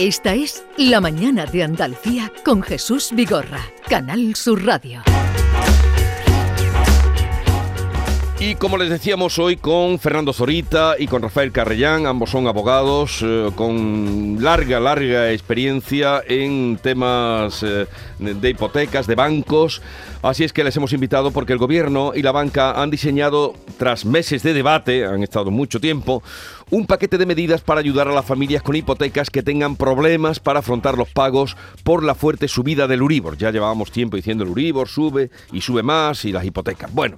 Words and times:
Esta 0.00 0.32
es 0.32 0.64
La 0.76 1.00
Mañana 1.00 1.44
de 1.44 1.64
Andalucía 1.64 2.32
con 2.44 2.62
Jesús 2.62 3.10
Vigorra, 3.12 3.58
Canal 3.88 4.36
Sur 4.36 4.64
Radio. 4.64 5.02
Y 8.40 8.54
como 8.54 8.78
les 8.78 8.88
decíamos 8.88 9.40
hoy 9.40 9.56
con 9.56 9.98
Fernando 9.98 10.32
Zorita 10.32 10.94
y 10.96 11.08
con 11.08 11.22
Rafael 11.22 11.50
Carrellán, 11.50 12.06
ambos 12.06 12.30
son 12.30 12.46
abogados 12.46 13.18
eh, 13.22 13.50
con 13.56 14.36
larga, 14.40 14.78
larga 14.78 15.32
experiencia 15.32 16.22
en 16.24 16.78
temas 16.80 17.64
eh, 17.64 17.88
de 18.20 18.50
hipotecas, 18.50 19.08
de 19.08 19.16
bancos. 19.16 19.82
Así 20.22 20.44
es 20.44 20.52
que 20.52 20.62
les 20.62 20.76
hemos 20.76 20.92
invitado 20.92 21.32
porque 21.32 21.52
el 21.52 21.58
gobierno 21.58 22.12
y 22.14 22.22
la 22.22 22.30
banca 22.30 22.80
han 22.80 22.90
diseñado, 22.90 23.54
tras 23.76 24.04
meses 24.04 24.44
de 24.44 24.52
debate, 24.52 25.04
han 25.04 25.24
estado 25.24 25.50
mucho 25.50 25.80
tiempo, 25.80 26.22
un 26.70 26.86
paquete 26.86 27.18
de 27.18 27.26
medidas 27.26 27.60
para 27.60 27.80
ayudar 27.80 28.08
a 28.08 28.12
las 28.12 28.24
familias 28.24 28.62
con 28.62 28.76
hipotecas 28.76 29.30
que 29.30 29.42
tengan 29.42 29.76
problemas 29.76 30.40
para 30.40 30.60
afrontar 30.60 30.96
los 30.96 31.08
pagos 31.08 31.56
por 31.84 32.02
la 32.02 32.14
fuerte 32.14 32.48
subida 32.48 32.86
del 32.86 33.02
Uribor. 33.02 33.36
Ya 33.36 33.50
llevábamos 33.50 33.90
tiempo 33.90 34.16
diciendo 34.16 34.44
el 34.44 34.50
Uribor 34.50 34.88
sube 34.88 35.30
y 35.52 35.60
sube 35.60 35.82
más 35.82 36.24
y 36.24 36.32
las 36.32 36.44
hipotecas. 36.44 36.92
Bueno. 36.92 37.16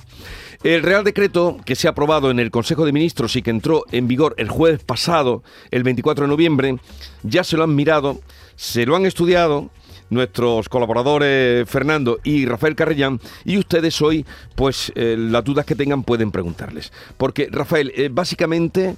El 0.63 0.83
Real 0.83 1.05
Decreto 1.05 1.57
que 1.65 1.75
se 1.75 1.89
ha 1.89 1.93
aprobado 1.93 2.31
en 2.31 2.39
el 2.39 2.51
Consejo 2.51 2.85
de 2.85 2.93
Ministros 2.93 3.35
y 3.35 3.41
que 3.41 3.49
entró 3.49 3.85
en 3.93 4.07
vigor 4.07 4.35
el 4.37 4.51
jueves 4.51 4.83
pasado, 4.85 5.43
el 5.71 5.83
24 5.85 6.27
de 6.27 6.29
noviembre, 6.29 6.77
ya 7.23 7.45
se 7.45 7.57
lo 7.57 7.65
han 7.65 7.75
mirado, 7.75 8.21
se 8.57 8.85
lo 8.85 8.95
han 8.95 9.07
estudiado 9.07 9.71
nuestros 10.11 10.69
colaboradores 10.69 11.67
Fernando 11.69 12.19
y 12.25 12.45
Rafael 12.45 12.75
Carrellán 12.75 13.21
y 13.45 13.57
ustedes 13.57 14.03
hoy 14.03 14.27
pues 14.55 14.93
eh, 14.97 15.17
las 15.19 15.45
dudas 15.45 15.65
que 15.65 15.75
tengan 15.75 16.03
pueden 16.03 16.31
preguntarles. 16.31 16.93
Porque 17.17 17.49
Rafael, 17.51 17.93
eh, 17.97 18.11
básicamente 18.13 18.97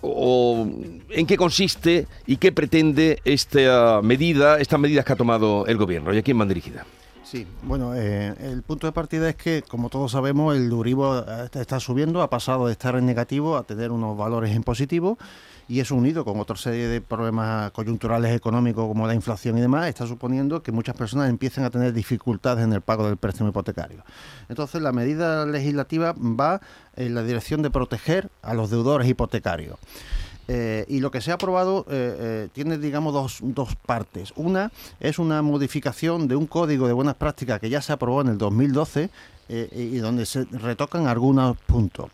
o 0.00 0.68
en 1.10 1.26
qué 1.26 1.36
consiste 1.36 2.06
y 2.26 2.36
qué 2.36 2.52
pretende 2.52 3.20
esta 3.24 4.00
medida, 4.02 4.58
estas 4.58 4.80
medidas 4.80 5.04
que 5.04 5.12
ha 5.12 5.16
tomado 5.16 5.66
el 5.66 5.76
gobierno 5.76 6.12
y 6.12 6.18
a 6.18 6.22
quién 6.22 6.38
van 6.38 6.48
dirigidas. 6.48 6.86
Sí, 7.26 7.44
bueno, 7.64 7.92
eh, 7.96 8.34
el 8.40 8.62
punto 8.62 8.86
de 8.86 8.92
partida 8.92 9.28
es 9.28 9.34
que, 9.34 9.62
como 9.62 9.88
todos 9.88 10.12
sabemos, 10.12 10.54
el 10.54 10.70
Duribo 10.70 11.24
está 11.52 11.80
subiendo, 11.80 12.22
ha 12.22 12.30
pasado 12.30 12.66
de 12.66 12.72
estar 12.72 12.94
en 12.94 13.04
negativo 13.04 13.56
a 13.56 13.64
tener 13.64 13.90
unos 13.90 14.16
valores 14.16 14.54
en 14.54 14.62
positivo 14.62 15.18
y 15.68 15.80
eso 15.80 15.94
unido 15.94 16.24
con 16.24 16.38
otra 16.38 16.56
serie 16.56 16.86
de 16.86 17.00
problemas 17.00 17.70
coyunturales 17.72 18.34
económicos 18.34 18.86
como 18.86 19.06
la 19.06 19.14
inflación 19.14 19.58
y 19.58 19.60
demás, 19.60 19.88
está 19.88 20.06
suponiendo 20.06 20.62
que 20.62 20.72
muchas 20.72 20.96
personas 20.96 21.28
empiecen 21.28 21.64
a 21.64 21.70
tener 21.70 21.92
dificultades 21.92 22.64
en 22.64 22.72
el 22.72 22.80
pago 22.80 23.06
del 23.06 23.16
préstamo 23.16 23.50
hipotecario. 23.50 24.04
Entonces, 24.48 24.80
la 24.80 24.92
medida 24.92 25.44
legislativa 25.46 26.14
va 26.18 26.60
en 26.94 27.14
la 27.14 27.22
dirección 27.22 27.62
de 27.62 27.70
proteger 27.70 28.30
a 28.42 28.54
los 28.54 28.70
deudores 28.70 29.08
hipotecarios. 29.08 29.78
Eh, 30.48 30.84
y 30.88 31.00
lo 31.00 31.10
que 31.10 31.20
se 31.20 31.32
ha 31.32 31.34
aprobado 31.34 31.84
eh, 31.90 32.16
eh, 32.18 32.48
tiene, 32.52 32.78
digamos, 32.78 33.12
dos, 33.12 33.38
dos, 33.42 33.74
partes. 33.74 34.32
Una 34.36 34.70
es 35.00 35.18
una 35.18 35.42
modificación 35.42 36.28
de 36.28 36.36
un 36.36 36.46
código 36.46 36.86
de 36.86 36.92
buenas 36.92 37.16
prácticas 37.16 37.60
que 37.60 37.68
ya 37.68 37.82
se 37.82 37.92
aprobó 37.92 38.20
en 38.20 38.28
el 38.28 38.38
2012 38.38 39.10
y 39.48 39.98
donde 39.98 40.26
se 40.26 40.44
retocan 40.50 41.06
algunos 41.06 41.56
puntos. 41.56 42.10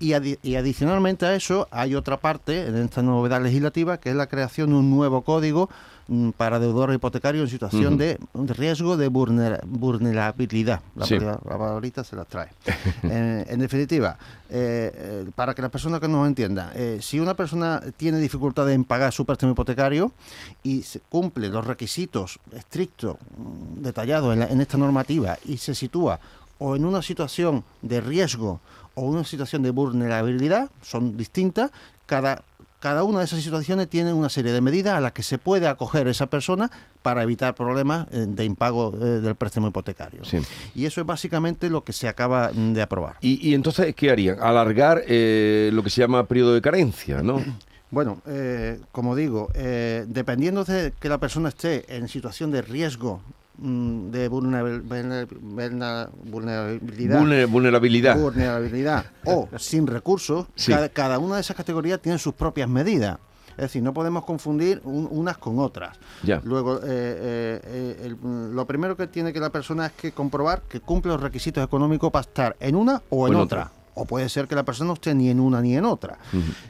Y, 0.00 0.12
y, 0.42 0.56
adicionalmente 0.56 1.24
a 1.24 1.34
eso 1.34 1.66
hay 1.70 1.94
otra 1.94 2.18
parte 2.18 2.66
en 2.66 2.76
esta 2.76 3.00
novedad 3.00 3.40
legislativa 3.40 3.96
que 3.98 4.10
es 4.10 4.16
la 4.16 4.26
creación 4.26 4.70
de 4.70 4.76
un 4.76 4.90
nuevo 4.90 5.22
código 5.22 5.70
para 6.36 6.58
deudores 6.58 6.96
hipotecarios 6.96 7.44
en 7.44 7.50
situación 7.50 7.96
de 7.96 8.18
riesgo 8.34 8.96
de 8.96 9.08
vulnerabilidad. 9.08 10.80
La, 10.94 11.06
sí. 11.06 11.18
se 11.18 12.16
la 12.16 12.24
trae. 12.24 12.48
Eh, 13.04 13.44
en 13.48 13.60
definitiva, 13.60 14.16
eh, 14.48 14.90
eh, 14.94 15.30
para 15.34 15.54
que 15.54 15.62
las 15.62 15.70
personas 15.70 16.00
que 16.00 16.08
nos 16.08 16.26
entiendan, 16.26 16.70
si 17.00 17.20
una 17.20 17.34
persona 17.34 17.82
tiene 17.96 18.18
dificultades 18.18 18.74
en 18.74 18.84
pagar 18.84 19.12
su 19.12 19.24
préstamo 19.24 19.52
hipotecario 19.52 20.12
y 20.62 20.82
se 20.82 21.00
cumple 21.00 21.48
los 21.48 21.66
requisitos 21.66 22.38
estrictos, 22.52 23.16
mm, 23.36 23.82
detallados 23.82 24.34
en, 24.34 24.42
en 24.42 24.60
esta 24.60 24.78
normativa 24.78 25.38
y 25.44 25.58
se 25.58 25.74
sitúa 25.74 26.18
o 26.58 26.76
en 26.76 26.84
una 26.84 27.02
situación 27.02 27.64
de 27.82 28.00
riesgo 28.00 28.60
o 28.94 29.02
una 29.02 29.24
situación 29.24 29.62
de 29.62 29.70
vulnerabilidad, 29.70 30.70
son 30.82 31.16
distintas, 31.16 31.70
cada 32.06 32.42
cada 32.84 33.02
una 33.02 33.20
de 33.20 33.24
esas 33.24 33.42
situaciones 33.42 33.88
tiene 33.88 34.12
una 34.12 34.28
serie 34.28 34.52
de 34.52 34.60
medidas 34.60 34.92
a 34.92 35.00
las 35.00 35.12
que 35.12 35.22
se 35.22 35.38
puede 35.38 35.66
acoger 35.68 36.06
esa 36.06 36.26
persona 36.26 36.70
para 37.00 37.22
evitar 37.22 37.54
problemas 37.54 38.06
eh, 38.12 38.26
de 38.28 38.44
impago 38.44 38.92
eh, 39.00 39.20
del 39.22 39.36
préstamo 39.36 39.68
hipotecario. 39.68 40.20
Y 40.74 40.84
eso 40.84 41.00
es 41.00 41.06
básicamente 41.06 41.70
lo 41.70 41.82
que 41.82 41.94
se 41.94 42.08
acaba 42.08 42.52
de 42.52 42.82
aprobar. 42.82 43.16
¿Y, 43.22 43.54
entonces 43.54 43.94
qué 43.94 44.10
harían? 44.10 44.36
Alargar 44.38 45.02
eh, 45.08 45.70
lo 45.72 45.82
que 45.82 45.88
se 45.88 46.02
llama 46.02 46.26
periodo 46.26 46.52
de 46.52 46.60
carencia, 46.60 47.22
¿no? 47.22 47.42
Bueno, 47.90 48.20
como 48.90 49.14
digo, 49.14 49.52
dependiendo 49.54 50.64
de 50.64 50.92
que 50.98 51.08
la 51.08 51.18
persona 51.18 51.50
esté 51.50 51.96
en 51.96 52.08
situación 52.08 52.50
de 52.50 52.60
riesgo 52.60 53.20
Mm, 53.20 53.43
de 53.56 54.28
vulnerabilidad, 54.28 55.28
vulnerabilidad. 56.24 58.18
vulnerabilidad 58.18 59.06
o 59.24 59.48
sin 59.58 59.86
recursos, 59.86 60.46
cada, 60.92 61.18
una 61.18 61.36
de 61.36 61.40
esas 61.40 61.56
categorías 61.56 62.00
tiene 62.00 62.18
sus 62.18 62.34
propias 62.34 62.68
medidas. 62.68 63.18
Es 63.50 63.62
decir, 63.62 63.84
no 63.84 63.94
podemos 63.94 64.24
confundir 64.24 64.80
unas 64.84 65.38
con 65.38 65.60
otras. 65.60 65.96
Luego, 66.42 66.78
eh, 66.78 66.82
eh, 66.86 67.60
eh, 68.02 68.16
lo 68.20 68.66
primero 68.66 68.96
que 68.96 69.06
tiene 69.06 69.32
que 69.32 69.38
la 69.38 69.50
persona 69.50 69.86
es 69.86 69.92
que 69.92 70.10
comprobar 70.10 70.62
que 70.62 70.80
cumple 70.80 71.12
los 71.12 71.20
requisitos 71.20 71.62
económicos 71.62 72.10
para 72.10 72.22
estar 72.22 72.56
en 72.58 72.74
una 72.74 73.00
o 73.10 73.28
en, 73.28 73.36
otra. 73.36 73.70
O 73.94 74.04
puede 74.04 74.28
ser 74.28 74.48
que 74.48 74.54
la 74.54 74.64
persona 74.64 74.88
no 74.88 74.94
esté 74.94 75.14
ni 75.14 75.30
en 75.30 75.40
una 75.40 75.60
ni 75.60 75.76
en 75.76 75.84
otra. 75.84 76.18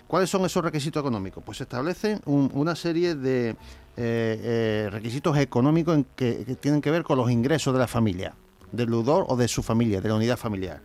¿Cuáles 0.06 0.28
son 0.28 0.44
esos 0.44 0.62
requisitos 0.62 1.00
económicos? 1.00 1.42
Pues 1.44 1.58
se 1.58 1.64
establecen 1.64 2.20
una 2.26 2.76
serie 2.76 3.14
de 3.14 3.50
eh, 3.50 3.56
eh, 3.96 4.88
requisitos 4.90 5.36
económicos 5.38 5.94
en 5.94 6.06
que, 6.16 6.56
tienen 6.60 6.80
que 6.80 6.90
ver 6.90 7.04
con 7.04 7.16
los 7.16 7.30
ingresos 7.30 7.72
de 7.72 7.78
la 7.78 7.86
familia, 7.86 8.34
del 8.72 8.90
deudor 8.90 9.24
o 9.28 9.36
de 9.36 9.46
su 9.48 9.62
familia, 9.62 10.00
de 10.00 10.08
la 10.08 10.16
unidad 10.16 10.36
familiar. 10.36 10.82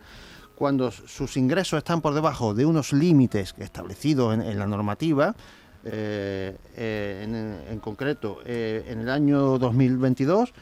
Cuando 0.54 0.90
sus 0.90 1.36
ingresos 1.36 1.78
están 1.78 2.00
por 2.02 2.14
debajo 2.14 2.54
de 2.54 2.64
unos 2.66 2.92
límites 2.92 3.54
establecidos 3.58 4.34
en, 4.34 4.58
la 4.58 4.66
normativa, 4.66 5.34
eh, 5.84 6.56
en, 7.70 7.80
concreto 7.80 8.40
en 8.44 9.00
el 9.00 9.08
año 9.08 9.58
2022, 9.58 10.52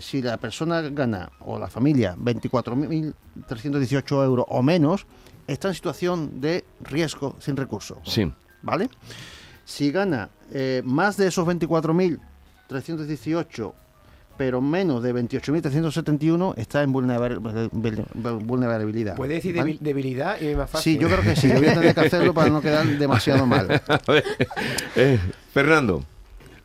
si 0.00 0.22
la 0.22 0.38
persona 0.38 0.80
gana 0.82 1.30
o 1.40 1.58
la 1.58 1.68
familia 1.68 2.16
24.318 2.16 4.24
euros 4.24 4.46
o 4.48 4.62
menos, 4.62 5.06
está 5.46 5.68
en 5.68 5.74
situación 5.74 6.40
de 6.40 6.64
riesgo 6.80 7.36
sin 7.38 7.56
recursos. 7.56 7.98
Sí. 8.04 8.32
¿Vale? 8.62 8.88
Si 9.64 9.90
gana 9.90 10.30
eh, 10.52 10.82
más 10.84 11.16
de 11.16 11.28
esos 11.28 11.46
24.318, 11.46 13.72
pero 14.36 14.60
menos 14.60 15.02
de 15.02 15.14
28.371, 15.14 16.54
está 16.56 16.82
en 16.82 16.92
vulnerabilidad. 16.92 19.16
¿Puede 19.16 19.34
decir 19.34 19.54
debilidad 19.80 20.40
y 20.40 20.54
más 20.54 20.70
fácil? 20.70 20.94
Sí, 20.94 21.00
yo 21.00 21.08
creo 21.08 21.22
que 21.22 21.34
sí. 21.36 21.48
Yo 21.48 21.54
voy 21.54 21.68
a 21.68 21.74
tener 21.74 21.94
que 21.94 22.00
hacerlo 22.00 22.34
para 22.34 22.50
no 22.50 22.60
quedar 22.60 22.84
demasiado 22.98 23.46
mal. 23.46 23.80
Eh, 24.98 25.18
Fernando. 25.52 26.02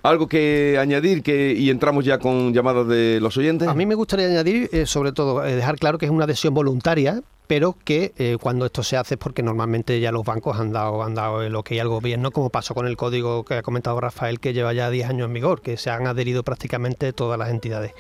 ¿Algo 0.04 0.28
que 0.28 0.78
añadir 0.80 1.22
que, 1.22 1.54
y 1.54 1.70
entramos 1.70 2.04
ya 2.04 2.18
con 2.18 2.54
llamadas 2.54 2.88
de 2.88 3.20
los 3.22 3.38
oyentes? 3.38 3.68
A 3.68 3.74
mí 3.76 3.86
me 3.86 3.96
gustaría 3.96 4.26
añadir, 4.26 4.70
eh, 4.72 4.86
sobre 4.86 5.12
todo, 5.12 5.42
dejar 5.42 5.78
claro 5.78 5.98
que 5.98 6.06
es 6.06 6.12
una 6.12 6.24
adhesión 6.24 6.54
voluntaria, 6.54 7.22
pero 7.46 7.76
que 7.84 8.14
eh, 8.18 8.38
cuando 8.42 8.66
esto 8.66 8.82
se 8.82 8.98
hace 8.98 9.16
es 9.16 9.20
porque 9.20 9.44
normalmente 9.44 10.00
ya 10.00 10.12
los 10.12 10.24
bancos 10.24 10.60
han 10.60 10.72
dado, 10.72 11.04
han 11.04 11.14
dado 11.14 11.44
el 11.44 11.56
ok 11.56 11.74
al 11.82 11.90
gobierno, 11.90 12.32
como 12.32 12.50
pasó 12.50 12.74
con 12.74 12.88
el 12.88 12.98
código 12.98 13.44
que 13.44 13.56
ha 13.56 13.62
comentado 13.62 14.00
Rafael, 14.00 14.40
que 14.40 14.54
lleva 14.54 14.74
ya 14.74 14.90
10 14.90 15.10
años 15.10 15.28
en 15.28 15.34
vigor, 15.34 15.62
que 15.62 15.78
se 15.78 15.90
han 15.90 16.08
adherido 16.08 16.44
prácticamente 16.44 17.14
todas 17.14 17.38
las 17.38 17.50
entidades 17.50 17.94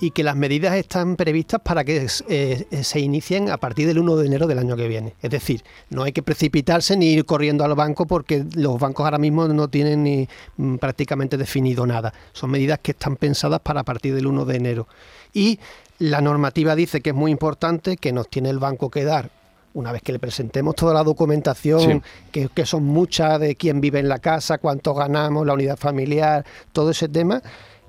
y 0.00 0.12
que 0.12 0.22
las 0.22 0.36
medidas 0.36 0.74
están 0.76 1.16
previstas 1.16 1.60
para 1.60 1.84
que 1.84 2.06
eh, 2.28 2.66
se 2.82 3.00
inicien 3.00 3.50
a 3.50 3.56
partir 3.56 3.86
del 3.86 3.98
1 3.98 4.16
de 4.16 4.26
enero 4.26 4.46
del 4.46 4.58
año 4.58 4.76
que 4.76 4.86
viene. 4.86 5.14
Es 5.22 5.30
decir, 5.30 5.64
no 5.90 6.04
hay 6.04 6.12
que 6.12 6.22
precipitarse 6.22 6.96
ni 6.96 7.12
ir 7.12 7.24
corriendo 7.24 7.64
al 7.64 7.74
banco 7.74 8.06
porque 8.06 8.44
los 8.54 8.78
bancos 8.78 9.04
ahora 9.04 9.18
mismo 9.18 9.48
no 9.48 9.68
tienen 9.68 10.04
ni 10.04 10.28
mm, 10.56 10.76
prácticamente 10.76 11.36
definido 11.36 11.86
nada. 11.86 12.12
Son 12.32 12.50
medidas 12.50 12.78
que 12.80 12.92
están 12.92 13.16
pensadas 13.16 13.60
para 13.60 13.80
a 13.80 13.84
partir 13.84 14.14
del 14.14 14.26
1 14.26 14.44
de 14.44 14.56
enero. 14.56 14.88
Y 15.32 15.58
la 15.98 16.20
normativa 16.20 16.76
dice 16.76 17.00
que 17.00 17.10
es 17.10 17.16
muy 17.16 17.32
importante 17.32 17.96
que 17.96 18.12
nos 18.12 18.28
tiene 18.28 18.50
el 18.50 18.58
banco 18.58 18.90
que 18.90 19.04
dar 19.04 19.30
una 19.74 19.92
vez 19.92 20.02
que 20.02 20.12
le 20.12 20.18
presentemos 20.18 20.74
toda 20.74 20.94
la 20.94 21.04
documentación, 21.04 22.02
que, 22.32 22.66
son 22.66 22.84
muchas 22.84 23.38
de 23.38 23.54
quién 23.54 23.80
vive 23.80 24.00
en 24.00 24.08
la 24.08 24.18
casa, 24.18 24.58
cuánto 24.58 24.92
ganamos, 24.94 25.46
la 25.46 25.52
unidad 25.52 25.76
familiar, 25.76 26.44
todo 26.72 26.90
ese 26.90 27.08
tema, 27.08 27.40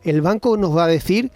el 0.03 0.21
banco 0.21 0.55
nos 0.55 0.75
va 0.75 0.83
a 0.83 0.87
decir 0.87 1.31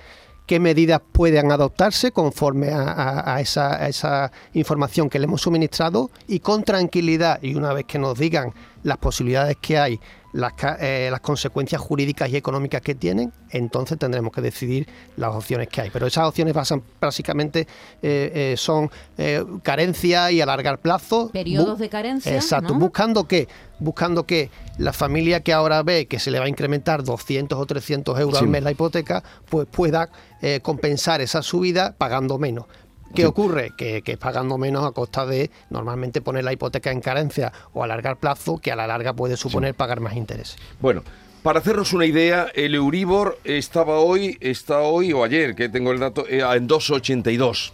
qué 0.46 0.60
medidas 0.60 1.02
pueden 1.12 1.52
adoptarse 1.52 2.12
conforme 2.12 2.70
a, 2.74 3.40
esa, 3.40 4.32
información 4.54 5.10
que 5.10 5.20
le 5.20 5.26
hemos 5.26 5.42
suministrado 5.42 6.12
y 6.28 6.40
con 6.40 6.64
tranquilidad, 6.64 7.40
y 7.42 7.56
una 7.56 7.74
vez 7.74 7.86
que 7.86 8.00
nos 8.00 8.18
digan 8.18 8.54
las 8.84 8.98
posibilidades 8.98 9.58
que 9.62 9.78
hay, 9.78 10.00
las, 10.34 10.54
eh, 10.80 11.10
las 11.12 11.20
consecuencias 11.22 11.80
jurídicas 11.80 12.30
y 12.30 12.36
económicas 12.36 12.82
que 12.82 12.96
tienen, 12.96 13.32
entonces 13.52 13.98
tendremos 14.00 14.32
que 14.34 14.42
decidir 14.42 14.88
las 15.16 15.34
opciones 15.36 15.68
que 15.70 15.82
hay. 15.82 15.90
Pero 15.92 16.08
esas 16.08 16.28
opciones 16.28 16.54
basan 16.54 16.82
básicamente 17.00 17.62
eh, 18.02 18.32
eh, 18.34 18.56
son 18.58 18.90
eh, 19.18 19.44
carencia 19.62 20.32
y 20.32 20.42
alargar 20.42 20.80
plazo. 20.80 21.30
Periodos 21.32 21.80
de 21.80 21.90
carencia, 21.90 22.36
Exacto. 22.36 22.74
¿no? 22.74 22.80
Buscando 22.80 23.26
que, 23.28 23.48
buscando 23.80 24.26
que 24.26 24.50
la 24.80 24.92
familia 24.92 25.42
que 25.42 25.54
ahora 25.54 25.84
ve 25.84 26.08
que 26.08 26.20
se 26.20 26.32
le 26.32 26.40
va 26.40 26.46
a 26.46 26.50
incrementar 26.50 27.04
200 27.04 27.60
o 27.60 27.66
300 27.66 28.20
euros 28.20 28.40
Sí. 28.40 28.44
al 28.44 28.50
mes 28.50 28.64
la 28.64 28.72
hipoteca, 28.72 29.24
pues 29.50 29.68
pueda 29.68 30.10
eh, 30.42 30.60
compensar 30.62 31.22
esa 31.22 31.42
subida 31.44 31.94
pagando 31.98 32.38
menos. 32.40 32.66
¿Qué 33.14 33.22
Sí. 33.24 33.26
ocurre? 33.28 33.72
Que, 33.78 34.02
que 34.02 34.14
es 34.14 34.18
pagando 34.18 34.58
menos 34.58 34.84
a 34.86 34.92
costa 34.92 35.26
de 35.26 35.52
normalmente 35.70 36.22
poner 36.22 36.44
la 36.44 36.54
hipoteca 36.54 36.92
en 36.92 37.02
carencia 37.02 37.52
o 37.74 37.84
alargar 37.84 38.18
plazo, 38.18 38.58
que 38.58 38.72
a 38.72 38.76
la 38.76 38.88
larga 38.88 39.14
puede 39.14 39.38
suponer 39.38 39.76
pagar 39.76 40.00
más 40.00 40.16
intereses. 40.16 40.58
Bueno, 40.82 41.04
para 41.44 41.60
hacernos 41.60 41.94
una 41.94 42.06
idea, 42.06 42.48
el 42.56 42.74
Euribor 42.76 43.38
estaba 43.44 44.00
hoy, 44.00 44.38
está 44.40 44.80
hoy 44.82 45.14
o 45.14 45.24
ayer, 45.24 45.56
que 45.56 45.70
tengo 45.70 45.92
el 45.92 46.00
dato, 46.00 46.26
eh, 46.28 46.40
en 46.42 46.68
2,82. 46.68 47.74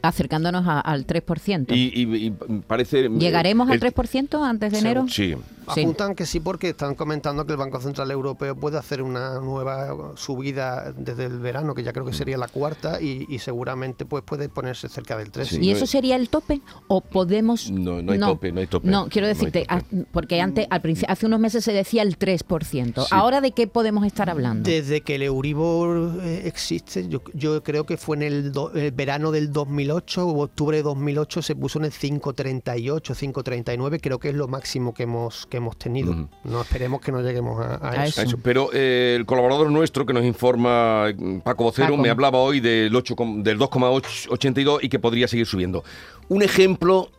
Acercándonos 0.00 0.66
a- 0.68 0.80
al 0.80 1.06
3%. 1.06 1.74
Y, 1.74 1.90
y- 1.92 2.26
y 2.26 2.30
parece... 2.66 3.06
eh, 3.06 3.08
¿Llegaremos 3.10 3.68
al 3.68 3.74
el- 3.74 3.80
3% 3.80 4.42
antes 4.44 4.72
de 4.72 4.78
enero? 4.78 5.06
Sí. 5.08 5.34
Sí. 5.74 5.80
Apuntan 5.82 6.14
que 6.14 6.26
sí 6.26 6.40
porque 6.40 6.70
están 6.70 6.94
comentando 6.94 7.44
que 7.46 7.52
el 7.52 7.58
Banco 7.58 7.80
Central 7.80 8.10
Europeo 8.10 8.54
puede 8.56 8.78
hacer 8.78 9.02
una 9.02 9.40
nueva 9.40 10.12
subida 10.16 10.92
desde 10.96 11.26
el 11.26 11.38
verano, 11.38 11.74
que 11.74 11.82
ya 11.82 11.92
creo 11.92 12.04
que 12.06 12.12
sería 12.12 12.36
la 12.38 12.48
cuarta, 12.48 13.00
y, 13.00 13.26
y 13.28 13.38
seguramente 13.38 14.04
pues 14.04 14.22
puede 14.24 14.48
ponerse 14.48 14.88
cerca 14.88 15.16
del 15.16 15.30
3. 15.30 15.48
Sí. 15.48 15.56
¿Y 15.60 15.70
no 15.70 15.76
eso 15.76 15.84
es- 15.84 15.90
sería 15.90 16.16
el 16.16 16.28
tope? 16.28 16.60
¿O 16.88 17.00
podemos.? 17.00 17.70
No, 17.70 18.02
no 18.02 18.12
hay 18.12 18.18
tope, 18.18 18.52
no 18.52 18.60
hay 18.60 18.66
tope. 18.66 18.88
No, 18.88 19.08
quiero 19.08 19.26
decirte, 19.26 19.64
ah, 19.68 19.82
porque 20.12 20.40
antes, 20.40 20.66
al 20.70 20.80
principio, 20.80 21.12
hace 21.12 21.26
unos 21.26 21.40
meses 21.40 21.64
se 21.64 21.72
decía 21.72 22.02
el 22.02 22.18
3%. 22.18 23.02
Sí. 23.02 23.08
¿Ahora 23.10 23.40
de 23.40 23.52
qué 23.52 23.66
podemos 23.66 24.04
estar 24.06 24.30
hablando? 24.30 24.68
Desde 24.68 25.00
que 25.02 25.16
el 25.16 25.22
Euribor 25.22 26.20
eh, 26.22 26.42
existe, 26.46 27.08
yo, 27.08 27.20
yo 27.34 27.62
creo 27.62 27.84
que 27.84 27.96
fue 27.96 28.16
en 28.16 28.22
el, 28.22 28.52
do- 28.52 28.72
el 28.72 28.90
verano 28.92 29.30
del 29.30 29.52
2008 29.52 30.26
o 30.26 30.42
octubre 30.44 30.76
de 30.76 30.82
2008 30.82 31.42
se 31.42 31.54
puso 31.54 31.78
en 31.78 31.84
el 31.86 31.92
5.38, 31.92 33.14
5.39, 33.14 34.00
creo 34.00 34.18
que 34.18 34.28
es 34.30 34.34
lo 34.34 34.48
máximo 34.48 34.94
que 34.94 35.02
hemos 35.04 35.46
que 35.46 35.57
hemos 35.58 35.76
tenido. 35.76 36.28
No 36.44 36.60
esperemos 36.62 37.00
que 37.00 37.12
no 37.12 37.20
lleguemos 37.20 37.60
a, 37.64 37.74
a 37.76 37.90
A 38.00 38.06
eso. 38.06 38.20
A 38.20 38.24
eso. 38.24 38.38
Pero 38.42 38.70
eh, 38.72 39.14
el 39.18 39.26
colaborador 39.26 39.70
nuestro 39.70 40.04
que 40.06 40.12
nos 40.12 40.24
informa, 40.24 41.06
Paco 41.44 41.64
Vocero, 41.64 41.88
Paco. 41.90 42.02
me 42.02 42.10
hablaba 42.10 42.38
hoy 42.38 42.60
del, 42.60 42.94
8 42.96 43.14
com- 43.14 43.42
del 43.42 43.58
2,82 43.58 44.78
y 44.82 44.88
que 44.88 44.98
podría 44.98 45.28
seguir 45.28 45.46
subiendo. 45.46 45.84
Un 46.28 46.42
ejemplo 46.42 47.10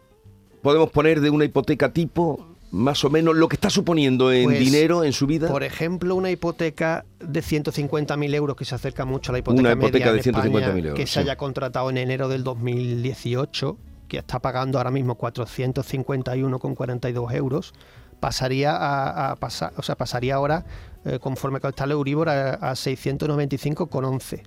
podemos 0.62 0.90
poner 0.90 1.22
de 1.22 1.30
una 1.30 1.46
hipoteca 1.46 1.94
tipo, 1.94 2.46
más 2.72 3.04
o 3.06 3.10
menos, 3.10 3.36
lo 3.36 3.48
que 3.48 3.56
está 3.56 3.70
suponiendo 3.70 4.32
en 4.32 4.46
Pues, 4.46 4.60
dinero 4.60 5.04
en 5.04 5.14
su 5.14 5.26
vida. 5.26 5.48
Por 5.48 5.64
ejemplo, 5.64 6.16
una 6.16 6.30
hipoteca 6.32 7.06
de 7.20 7.40
150.000 7.42 8.36
euros, 8.36 8.56
que 8.58 8.66
se 8.66 8.76
acerca 8.76 9.06
mucho 9.06 9.32
a 9.32 9.34
la 9.34 9.40
hipoteca 9.40 9.62
Una 9.62 9.72
hipoteca 9.74 10.12
media 10.12 10.22
de 10.22 10.30
en 10.30 10.36
España, 10.36 10.74
150.000 10.74 10.78
euros, 10.80 10.94
que 10.96 11.08
sí. 11.08 11.14
se 11.14 11.20
haya 11.22 11.38
contratado 11.38 11.90
en 11.90 11.98
enero 11.98 12.28
del 12.28 12.44
2018, 12.44 13.78
que 14.10 14.18
está 14.18 14.40
pagando 14.40 14.78
ahora 14.80 14.92
mismo 14.92 15.18
451,42 15.18 17.34
euros, 17.36 17.74
pasaría 18.20 18.76
a, 18.76 19.32
a 19.32 19.36
pasar, 19.36 19.74
o 19.78 19.82
sea, 19.84 19.96
pasaría 19.96 20.36
ahora, 20.36 20.66
eh, 21.06 21.20
conforme 21.20 21.60
está 21.64 21.86
el 21.86 21.92
Euribor, 21.92 22.30
a, 22.30 22.54
a 22.56 22.72
695,11. 22.76 24.42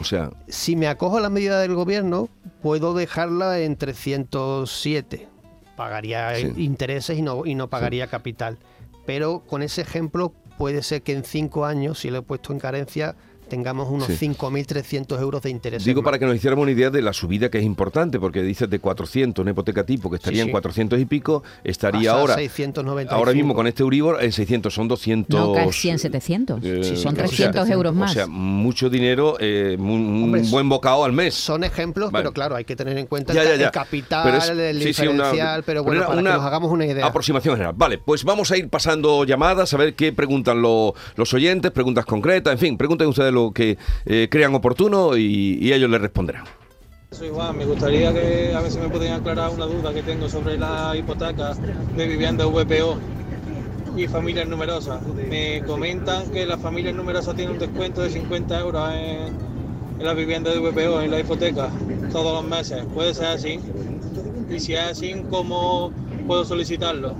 O 0.00 0.04
sea, 0.04 0.30
Si 0.48 0.76
me 0.76 0.88
acojo 0.88 1.18
a 1.18 1.20
la 1.20 1.28
medida 1.30 1.60
del 1.60 1.74
gobierno, 1.74 2.28
puedo 2.62 2.94
dejarla 2.94 3.58
en 3.60 3.76
307. 3.76 5.28
Pagaría 5.76 6.34
Sí. 6.36 6.52
intereses 6.56 7.18
y 7.18 7.22
no, 7.22 7.44
y 7.46 7.54
no 7.54 7.68
pagaría 7.68 8.06
capital. 8.06 8.58
Pero 9.06 9.40
con 9.46 9.62
ese 9.62 9.82
ejemplo 9.82 10.32
puede 10.58 10.82
ser 10.82 11.02
que 11.02 11.12
en 11.12 11.24
cinco 11.24 11.64
años, 11.66 11.98
si 12.00 12.10
lo 12.10 12.18
he 12.18 12.22
puesto 12.22 12.52
en 12.52 12.58
carencia, 12.58 13.14
tengamos 13.50 13.90
unos 13.90 14.06
Sí. 14.06 14.16
5.300 14.16 15.20
euros 15.20 15.42
de 15.42 15.50
intereses. 15.50 15.84
digo 15.84 16.02
para 16.02 16.18
que 16.18 16.24
nos 16.24 16.34
hiciéramos 16.36 16.62
una 16.62 16.72
idea 16.72 16.88
de 16.90 17.02
la 17.02 17.12
subida 17.12 17.50
que 17.50 17.58
es 17.58 17.64
importante, 17.64 18.18
porque 18.18 18.42
dices 18.42 18.70
de 18.70 18.78
400, 18.78 19.42
una 19.42 19.50
hipoteca 19.50 19.84
tipo 19.84 20.08
que 20.08 20.16
estaría 20.16 20.38
Sí, 20.38 20.40
en 20.42 20.46
sí. 20.46 20.52
400 20.52 20.98
y 21.00 21.04
pico, 21.04 21.42
estaría 21.64 22.10
Pasa 22.10 22.20
ahora, 22.20 22.34
695. 22.36 23.14
ahora 23.14 23.32
mismo 23.32 23.54
con 23.54 23.66
este 23.66 23.82
Euribor 23.82 24.22
en 24.22 24.32
600, 24.32 24.72
son 24.72 24.88
200... 24.88 25.38
No, 25.40 25.52
casi 25.52 25.90
en 25.90 25.98
700. 25.98 26.64
eh, 26.64 26.80
Sí, 26.84 26.92
o 26.92 26.96
son 26.96 27.14
sea, 27.16 27.24
300 27.26 27.68
euros 27.70 27.94
más. 27.94 28.12
O 28.12 28.14
sea, 28.14 28.26
mucho 28.26 28.88
dinero, 28.88 29.36
eh, 29.40 29.76
un, 29.78 29.86
un 29.90 30.22
Hombre, 30.24 30.42
buen 30.50 30.68
bocado 30.68 31.04
al 31.04 31.12
mes. 31.12 31.34
Son 31.34 31.64
ejemplos, 31.64 32.10
Vale. 32.10 32.22
pero 32.22 32.32
claro, 32.32 32.56
hay 32.56 32.64
que 32.64 32.76
tener 32.76 32.96
en 32.96 33.06
cuenta 33.06 33.32
Ya, 33.34 33.42
el, 33.42 33.48
ya, 33.48 33.52
ca- 33.54 33.58
ya. 33.58 33.66
el 33.66 33.72
capital, 33.72 34.22
Pero 34.24 34.36
es- 34.38 34.48
el 34.76 34.82
sí, 34.82 34.92
sí, 34.94 35.02
una- 35.02 35.24
diferencial, 35.30 35.62
pero 35.64 35.82
bueno, 35.82 36.00
una- 36.00 36.06
para 36.08 36.20
una 36.20 36.30
que 36.30 36.36
nos 36.36 36.46
hagamos 36.46 36.70
una 36.70 36.86
idea. 36.86 37.06
Aproximación 37.06 37.54
general. 37.56 37.74
Vale, 37.76 37.98
pues 37.98 38.24
vamos 38.24 38.50
a 38.52 38.56
ir 38.56 38.68
pasando 38.68 39.24
llamadas, 39.24 39.72
a 39.74 39.76
ver 39.76 39.94
qué 39.94 40.12
preguntan 40.12 40.62
lo- 40.62 40.94
los 41.16 41.34
oyentes, 41.34 41.70
preguntas 41.72 42.04
concretas, 42.04 42.52
en 42.52 42.58
fin, 42.58 42.76
pregunten 42.76 43.08
ustedes 43.08 43.32
lo 43.32 43.39
que 43.54 43.78
eh, 44.06 44.28
crean 44.30 44.54
oportuno 44.54 45.16
y, 45.16 45.72
ellos 45.72 45.90
les 45.90 46.00
responderán. 46.00 46.44
Soy 47.10 47.30
Juan, 47.30 47.56
me 47.58 47.64
gustaría 47.64 48.12
que 48.12 48.52
a 48.54 48.60
ver 48.60 48.70
si 48.70 48.78
me 48.78 48.88
pueden 48.88 49.12
aclarar 49.12 49.50
una 49.50 49.66
duda 49.66 49.92
que 49.92 50.02
tengo 50.02 50.28
sobre 50.28 50.56
la 50.58 50.94
hipoteca 50.96 51.54
de 51.96 52.06
vivienda 52.06 52.46
VPO 52.46 52.98
y 53.96 54.06
familias 54.06 54.46
numerosas. 54.46 55.00
Me 55.28 55.62
comentan 55.66 56.30
que 56.30 56.46
las 56.46 56.60
familias 56.60 56.94
numerosas 56.94 57.34
tienen 57.34 57.54
un 57.54 57.58
descuento 57.58 58.02
de 58.02 58.10
50 58.10 58.60
euros 58.60 58.90
en, 58.92 59.36
en 59.98 60.06
la 60.06 60.14
vivienda 60.14 60.52
de 60.52 60.60
VPO, 60.60 61.02
en 61.02 61.10
la 61.10 61.20
hipoteca, 61.20 61.70
todos 62.12 62.42
los 62.42 62.50
meses. 62.50 62.84
¿Puede 62.94 63.12
ser 63.12 63.26
así? 63.26 63.60
Y 64.48 64.60
si 64.60 64.74
es 64.74 64.80
así, 64.80 65.14
¿cómo 65.30 65.92
puedo 66.26 66.44
solicitarlo? 66.44 67.14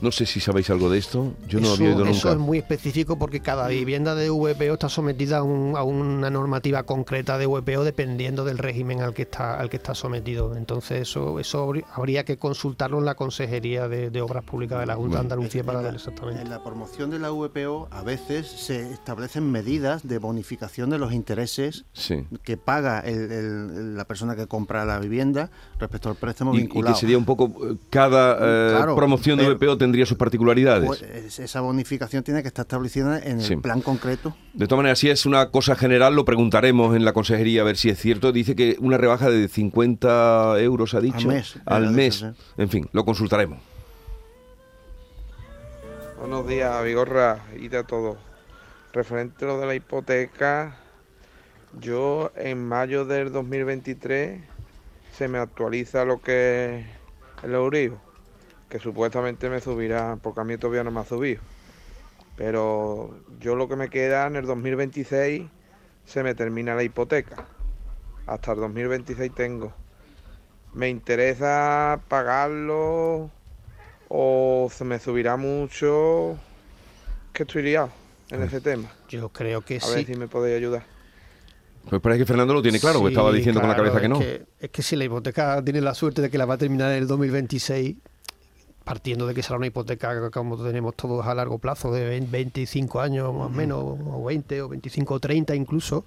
No 0.00 0.10
sé 0.12 0.24
si 0.26 0.40
sabéis 0.40 0.70
algo 0.70 0.88
de 0.88 0.98
esto, 0.98 1.34
yo 1.46 1.60
no 1.60 1.66
eso, 1.66 1.74
había 1.74 1.90
eso 1.92 2.04
nunca. 2.04 2.32
es 2.32 2.38
muy 2.38 2.58
específico 2.58 3.18
porque 3.18 3.40
cada 3.40 3.68
vivienda 3.68 4.14
de 4.14 4.30
VPO 4.30 4.74
está 4.74 4.88
sometida 4.88 5.38
a, 5.38 5.42
un- 5.42 5.76
a 5.76 5.82
una 5.82 6.30
normativa 6.30 6.84
concreta 6.84 7.36
de 7.36 7.46
VPO 7.46 7.84
dependiendo 7.84 8.44
del 8.44 8.58
régimen 8.58 9.00
al 9.02 9.12
que 9.12 9.22
está 9.22 9.58
al 9.60 9.68
que 9.68 9.76
está 9.76 9.94
sometido. 9.94 10.56
Entonces 10.56 11.02
eso 11.02 11.38
eso 11.38 11.66
habrí- 11.68 11.84
habría 11.92 12.24
que 12.24 12.38
consultarlo 12.38 12.98
en 12.98 13.04
la 13.04 13.14
Consejería 13.14 13.88
de, 13.88 14.10
de 14.10 14.22
Obras 14.22 14.44
Públicas 14.44 14.80
de 14.80 14.86
la 14.86 14.96
Junta 14.96 15.16
de 15.16 15.20
Andalucía 15.22 15.64
para 15.64 15.80
ver 15.82 15.94
exactamente. 15.94 16.40
En 16.42 16.48
la 16.50 16.62
promoción 16.64 17.10
de 17.10 17.18
la 17.18 17.30
VPO 17.30 17.88
a 17.90 18.02
veces 18.02 18.46
se 18.46 18.90
establecen 18.92 19.50
medidas 19.50 20.06
de 20.08 20.18
bonificación 20.18 20.88
de 20.90 20.98
los 20.98 21.12
intereses 21.12 21.84
Sí. 21.92 22.24
que 22.42 22.56
paga 22.56 23.00
el- 23.00 23.30
el- 23.32 23.96
la 23.96 24.04
persona 24.06 24.34
que 24.34 24.46
compra 24.46 24.84
la 24.84 24.98
vivienda 24.98 25.50
respecto 25.78 26.08
al 26.08 26.16
préstamo 26.16 26.54
Y, 26.54 26.58
y 26.58 26.60
vinculado. 26.62 26.94
que 26.94 27.00
sería 27.00 27.18
un 27.18 27.24
poco, 27.26 27.52
eh, 27.70 27.76
cada 27.90 28.32
eh, 28.40 28.70
Claro, 28.76 28.96
promoción 28.96 29.38
de 29.38 29.44
pero- 29.44 29.56
VPO 29.58 29.78
tendría 29.90 30.06
sus 30.06 30.16
particularidades. 30.16 30.86
Pues, 30.86 31.02
es- 31.02 31.38
esa 31.40 31.60
bonificación 31.60 32.22
tiene 32.22 32.42
que 32.42 32.48
estar 32.48 32.62
establecida 32.64 33.18
en 33.18 33.40
el 33.40 33.44
Sí. 33.44 33.56
plan 33.56 33.80
concreto. 33.80 34.36
De 34.54 34.66
todas 34.68 34.78
maneras, 34.78 34.98
si 35.00 35.10
es 35.10 35.26
una 35.26 35.50
cosa 35.50 35.74
general, 35.74 36.14
lo 36.14 36.24
preguntaremos 36.24 36.94
en 36.94 37.04
la 37.04 37.12
consejería 37.12 37.62
a 37.62 37.64
ver 37.64 37.76
si 37.76 37.90
es 37.90 37.98
cierto. 37.98 38.30
Dice 38.30 38.54
que 38.54 38.76
una 38.80 38.96
rebaja 38.98 39.28
de 39.30 39.48
50 39.48 40.54
euros, 40.60 40.94
ha 40.94 41.00
dicho, 41.00 41.26
mes, 41.26 41.58
al 41.66 41.90
mes. 41.90 42.20
dicho, 42.20 42.34
En 42.56 42.68
fin, 42.68 42.88
lo 42.92 43.04
consultaremos. 43.04 43.58
Buenos 46.18 46.46
días, 46.46 46.84
Vigorra, 46.84 47.40
y 47.58 47.68
de 47.68 47.82
todo. 47.84 48.16
Referente 48.92 49.44
a 49.44 49.48
lo 49.48 49.58
de 49.60 49.66
la 49.66 49.74
hipoteca, 49.74 50.76
yo 51.80 52.30
en 52.36 52.66
mayo 52.66 53.04
del 53.04 53.32
2023 53.32 54.40
se 55.16 55.28
me 55.28 55.38
actualiza 55.38 56.04
lo 56.04 56.20
que 56.20 56.80
es 56.80 56.86
el 57.44 57.54
Euribor, 57.54 57.98
que 58.70 58.78
supuestamente 58.78 59.50
me 59.50 59.60
subirá, 59.60 60.16
porque 60.22 60.40
a 60.40 60.44
mí 60.44 60.56
todavía 60.56 60.84
no 60.84 60.90
me 60.90 61.00
ha 61.00 61.04
subido. 61.04 61.42
Pero 62.36 63.10
yo 63.40 63.56
lo 63.56 63.68
que 63.68 63.76
me 63.76 63.90
queda 63.90 64.26
en 64.26 64.36
el 64.36 64.46
2026 64.46 65.42
se 66.06 66.22
me 66.22 66.34
termina 66.34 66.74
la 66.74 66.82
hipoteca. 66.82 67.46
Hasta 68.26 68.52
el 68.52 68.60
2026 68.60 69.34
tengo. 69.34 69.74
Me 70.72 70.88
interesa 70.88 72.00
pagarlo 72.08 73.30
o 74.08 74.68
se 74.72 74.84
me 74.84 74.98
subirá 75.00 75.36
mucho. 75.36 76.38
Que 77.32 77.42
estoy 77.42 77.62
liado 77.62 77.90
en 78.30 78.42
ese 78.42 78.60
tema. 78.60 78.88
Yo 79.08 79.28
creo 79.30 79.62
que 79.62 79.76
A 79.76 79.80
sí. 79.80 79.94
ver 79.96 80.06
si 80.06 80.14
me 80.14 80.28
podéis 80.28 80.56
ayudar. 80.56 80.84
Pues 81.88 82.00
parece 82.00 82.20
que 82.20 82.26
Fernando 82.26 82.54
lo 82.54 82.62
tiene 82.62 82.78
claro, 82.78 83.00
porque 83.00 83.10
Sí, 83.10 83.14
estaba 83.14 83.32
diciendo 83.32 83.60
con 83.60 83.68
la 83.68 83.76
cabeza 83.76 84.00
que 84.00 84.08
no. 84.08 84.20
Es 84.20 84.26
que, 84.26 84.46
es 84.60 84.70
que 84.70 84.82
si 84.82 84.96
la 84.96 85.04
hipoteca 85.04 85.62
tiene 85.64 85.80
la 85.80 85.94
suerte 85.94 86.22
de 86.22 86.30
que 86.30 86.38
la 86.38 86.44
va 86.44 86.54
a 86.54 86.58
terminar 86.58 86.92
en 86.92 86.98
el 86.98 87.06
2026, 87.08 87.96
partiendo 88.90 89.24
de 89.28 89.34
que 89.34 89.42
será 89.44 89.56
una 89.56 89.68
hipoteca 89.68 90.32
como 90.32 90.60
tenemos 90.60 90.96
todos 90.96 91.24
a 91.24 91.32
largo 91.32 91.58
plazo, 91.58 91.92
de 91.92 92.04
20, 92.06 92.28
25 92.28 93.00
años 93.00 93.32
más 93.32 93.46
o 93.46 93.48
menos, 93.48 93.78
o 93.84 94.24
20 94.24 94.62
o 94.62 94.68
25 94.68 95.14
o 95.14 95.20
30 95.20 95.54
incluso, 95.54 96.06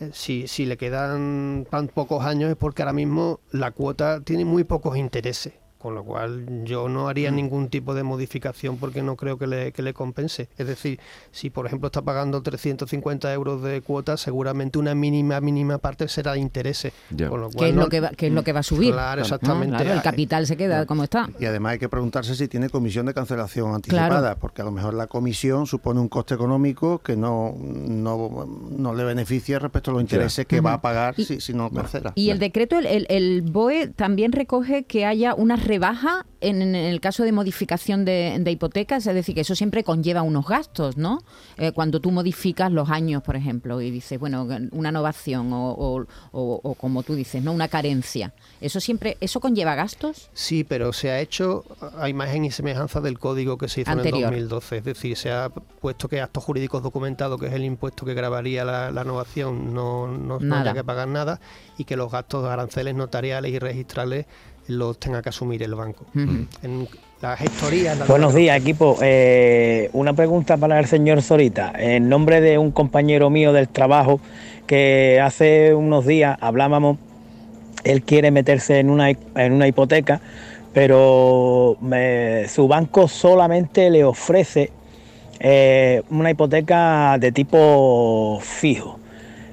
eh, 0.00 0.10
si, 0.12 0.48
si 0.48 0.66
le 0.66 0.76
quedan 0.76 1.68
tan 1.70 1.86
pocos 1.86 2.24
años 2.24 2.50
es 2.50 2.56
porque 2.56 2.82
ahora 2.82 2.94
mismo 2.94 3.38
la 3.52 3.70
cuota 3.70 4.22
tiene 4.22 4.44
muy 4.44 4.64
pocos 4.64 4.96
intereses. 4.96 5.52
Con 5.80 5.94
lo 5.94 6.04
cual 6.04 6.64
yo 6.64 6.88
no 6.88 7.08
haría 7.08 7.30
ningún 7.30 7.68
tipo 7.68 7.94
de 7.94 8.02
modificación 8.02 8.76
porque 8.76 9.02
no 9.02 9.16
creo 9.16 9.38
que 9.38 9.46
le, 9.46 9.72
que 9.72 9.82
le 9.82 9.94
compense. 9.94 10.48
Es 10.58 10.66
decir, 10.66 11.00
si 11.32 11.48
por 11.50 11.66
ejemplo 11.66 11.86
está 11.86 12.02
pagando 12.02 12.42
350 12.42 13.32
euros 13.32 13.62
de 13.62 13.80
cuota, 13.80 14.16
seguramente 14.16 14.78
una 14.78 14.94
mínima, 14.94 15.40
mínima 15.40 15.78
parte 15.78 16.06
será 16.08 16.32
de 16.34 16.40
intereses. 16.40 16.92
Ya. 17.10 17.28
Con 17.28 17.40
lo 17.40 17.50
¿Qué 17.50 17.70
es, 17.70 17.74
no- 17.74 17.82
lo 17.82 17.88
que 17.88 18.00
va, 18.00 18.10
qué 18.10 18.26
es 18.26 18.32
lo 18.32 18.44
que 18.44 18.52
va 18.52 18.60
a 18.60 18.62
subir? 18.62 18.92
Claro, 18.92 19.22
Ah, 19.22 19.24
exactamente. 19.24 19.76
claro, 19.76 19.92
el 19.94 20.02
capital 20.02 20.46
se 20.46 20.56
queda 20.56 20.84
como 20.86 21.04
está. 21.04 21.28
Y 21.40 21.46
además 21.46 21.72
hay 21.72 21.78
que 21.78 21.88
preguntarse 21.88 22.34
si 22.34 22.46
tiene 22.46 22.68
comisión 22.68 23.06
de 23.06 23.14
cancelación 23.14 23.74
anticipada, 23.74 24.08
Claro. 24.20 24.38
porque 24.38 24.62
a 24.62 24.64
lo 24.66 24.70
mejor 24.72 24.94
la 24.94 25.06
comisión 25.06 25.66
supone 25.66 25.98
un 26.00 26.08
coste 26.08 26.34
económico 26.34 26.98
que 26.98 27.16
no, 27.16 27.54
no, 27.58 28.46
no 28.70 28.94
le 28.94 29.04
beneficia 29.04 29.58
respecto 29.58 29.90
a 29.90 29.94
los 29.94 30.02
intereses 30.02 30.46
que 30.46 30.60
va 30.60 30.74
a 30.74 30.80
pagar 30.82 31.14
Y- 31.16 31.24
si, 31.24 31.40
si 31.40 31.54
no 31.54 31.70
cancela. 31.70 32.12
Y 32.14 32.30
el 32.30 32.38
decreto, 32.38 32.78
el, 32.78 32.86
el- 32.86 33.06
el 33.08 33.42
BOE 33.42 33.88
también 33.88 34.32
recoge 34.32 34.84
que 34.84 35.06
haya 35.06 35.34
una 35.34 35.56
rebaja 35.70 36.26
en, 36.40 36.62
en 36.62 36.74
el 36.74 37.00
caso 37.00 37.22
de 37.22 37.30
modificación 37.30 38.04
de, 38.04 38.36
de 38.40 38.50
hipotecas, 38.50 39.06
es 39.06 39.14
decir, 39.14 39.36
que 39.36 39.42
eso 39.42 39.54
siempre 39.54 39.84
conlleva 39.84 40.22
unos 40.22 40.46
gastos, 40.48 40.96
¿no? 40.96 41.20
Eh, 41.58 41.70
cuando 41.70 42.00
tú 42.00 42.10
modificas 42.10 42.72
los 42.72 42.90
años, 42.90 43.22
por 43.22 43.36
ejemplo, 43.36 43.80
y 43.80 43.90
dices, 43.92 44.18
bueno, 44.18 44.48
una 44.72 44.88
innovación 44.88 45.52
o, 45.52 45.70
o- 45.70 46.06
o- 46.32 46.60
o 46.64 46.74
como 46.74 47.04
tú 47.04 47.14
dices, 47.14 47.40
¿no? 47.44 47.52
Una 47.52 47.68
carencia. 47.68 48.32
Eso 48.60 48.80
siempre, 48.80 49.16
¿eso 49.20 49.38
conlleva 49.38 49.76
gastos? 49.76 50.28
Sí, 50.32 50.64
pero 50.64 50.92
se 50.92 51.10
ha 51.10 51.20
hecho 51.20 51.64
a 51.98 52.08
imagen 52.08 52.44
y 52.44 52.50
semejanza 52.50 53.00
del 53.00 53.18
código 53.20 53.56
que 53.56 53.68
se 53.68 53.82
hizo 53.82 53.90
Anterior. 53.92 54.32
en 54.32 54.38
el 54.40 54.48
2012. 54.48 54.76
Es 54.78 54.84
decir, 54.84 55.16
se 55.16 55.30
ha 55.30 55.50
puesto 55.50 56.08
que 56.08 56.20
actos 56.20 56.42
jurídicos 56.42 56.82
documentados, 56.82 57.38
que 57.38 57.46
es 57.46 57.52
el 57.52 57.64
impuesto 57.64 58.04
que 58.04 58.14
grabaría 58.14 58.64
la, 58.64 58.90
la 58.90 59.02
innovación, 59.02 59.72
no, 59.72 60.08
no, 60.08 60.40
no 60.40 60.40
Nada. 60.40 60.62
haya 60.62 60.74
que 60.74 60.84
pagar 60.84 61.06
nada 61.06 61.40
y 61.78 61.84
que 61.84 61.96
los 61.96 62.10
gastos 62.10 62.44
aranceles 62.46 62.94
notariales 62.96 63.52
y 63.52 63.58
registrales 63.60 64.26
los 64.68 64.98
tenga 64.98 65.22
que 65.22 65.28
asumir 65.30 65.62
el 65.62 65.74
banco. 65.74 66.06
Ujú. 66.14 66.46
En 66.62 66.88
la 67.20 67.36
gestoría... 67.36 67.94
la- 67.94 68.04
Buenos 68.06 68.34
días, 68.34 68.56
equipo. 68.56 68.98
Eh, 69.02 69.90
una 69.92 70.12
pregunta 70.14 70.56
para 70.56 70.78
el 70.78 70.86
señor 70.86 71.22
Zorita. 71.22 71.72
En 71.76 72.08
nombre 72.08 72.40
de 72.40 72.58
un 72.58 72.70
compañero 72.70 73.30
mío 73.30 73.52
del 73.52 73.68
trabajo 73.68 74.20
que 74.66 75.20
hace 75.22 75.74
unos 75.74 76.06
días 76.06 76.36
hablábamos, 76.40 76.98
él 77.84 78.02
quiere 78.02 78.30
meterse 78.30 78.78
en 78.78 78.90
una, 78.90 79.10
en 79.10 79.52
una 79.52 79.66
hipoteca, 79.66 80.20
pero 80.72 81.76
me- 81.80 82.46
su 82.48 82.68
banco 82.68 83.08
solamente 83.08 83.90
le 83.90 84.04
ofrece 84.04 84.70
eh, 85.40 86.02
una 86.10 86.30
hipoteca 86.30 87.16
de 87.18 87.32
tipo 87.32 88.38
fijo. 88.42 88.98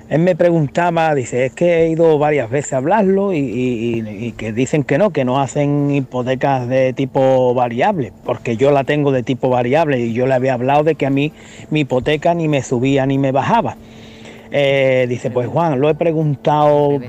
Él 0.10 0.20
me 0.20 0.36
preguntaba, 0.38 1.14
dice, 1.16 1.46
es 1.48 1.54
que 1.54 1.82
he 1.84 1.90
ido 1.90 2.18
varias 2.18 2.50
veces 2.50 2.72
a 2.74 2.78
hablarlo 2.78 3.34
y, 3.34 3.40
y- 3.40 4.00
y- 4.00 4.26
y 4.28 4.32
que 4.32 4.54
dicen 4.54 4.84
que 4.86 4.98
no, 4.98 5.10
que 5.10 5.26
no 5.26 5.42
hacen 5.42 5.92
hipotecas 5.92 6.68
de 6.70 6.94
tipo 6.94 7.54
variable, 7.54 8.14
porque 8.24 8.56
yo 8.56 8.72
la 8.72 8.86
tengo 8.86 9.12
de 9.12 9.24
tipo 9.24 9.50
variable 9.50 10.00
y 10.00 10.14
yo 10.14 10.26
le 10.26 10.34
había 10.34 10.54
hablado 10.54 10.84
de 10.84 10.96
que 10.96 11.06
a 11.06 11.10
mí 11.10 11.34
mi 11.72 11.82
hipoteca 11.82 12.34
ni 12.34 12.48
me 12.48 12.64
subía 12.64 13.06
ni 13.06 13.18
me 13.18 13.34
bajaba. 13.34 13.76
Eh, 14.52 15.08
dice, 15.10 15.30
pues 15.30 15.48
Juan, 15.50 15.82
lo 15.82 15.90
he 15.90 15.96
preguntado, 15.96 17.02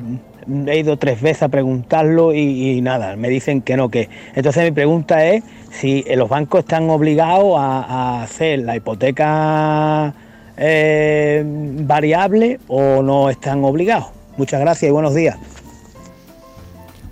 he 0.67 0.79
ido 0.79 0.97
tres 0.97 1.21
veces 1.23 1.45
a 1.45 1.49
preguntarlo 1.51 2.35
y, 2.35 2.41
y 2.79 2.81
nada, 2.81 3.15
me 3.15 3.29
dicen 3.29 3.63
que 3.63 3.77
no, 3.77 3.91
que. 3.91 4.09
Entonces 4.35 4.65
mi 4.65 4.73
pregunta 4.73 5.25
es 5.25 5.45
si 5.71 6.05
los 6.17 6.29
bancos 6.29 6.61
están 6.61 6.91
obligados 6.91 7.55
a, 7.59 7.85
a 7.85 8.23
hacer 8.25 8.59
la 8.61 8.75
hipoteca 8.75 10.15
eh, 10.59 11.43
variable 11.45 12.59
o 12.69 13.03
no 13.03 13.31
están 13.31 13.65
obligados. 13.65 14.09
Muchas 14.37 14.61
gracias 14.61 14.89
y 14.89 14.93
buenos 14.93 15.15
días. 15.15 15.37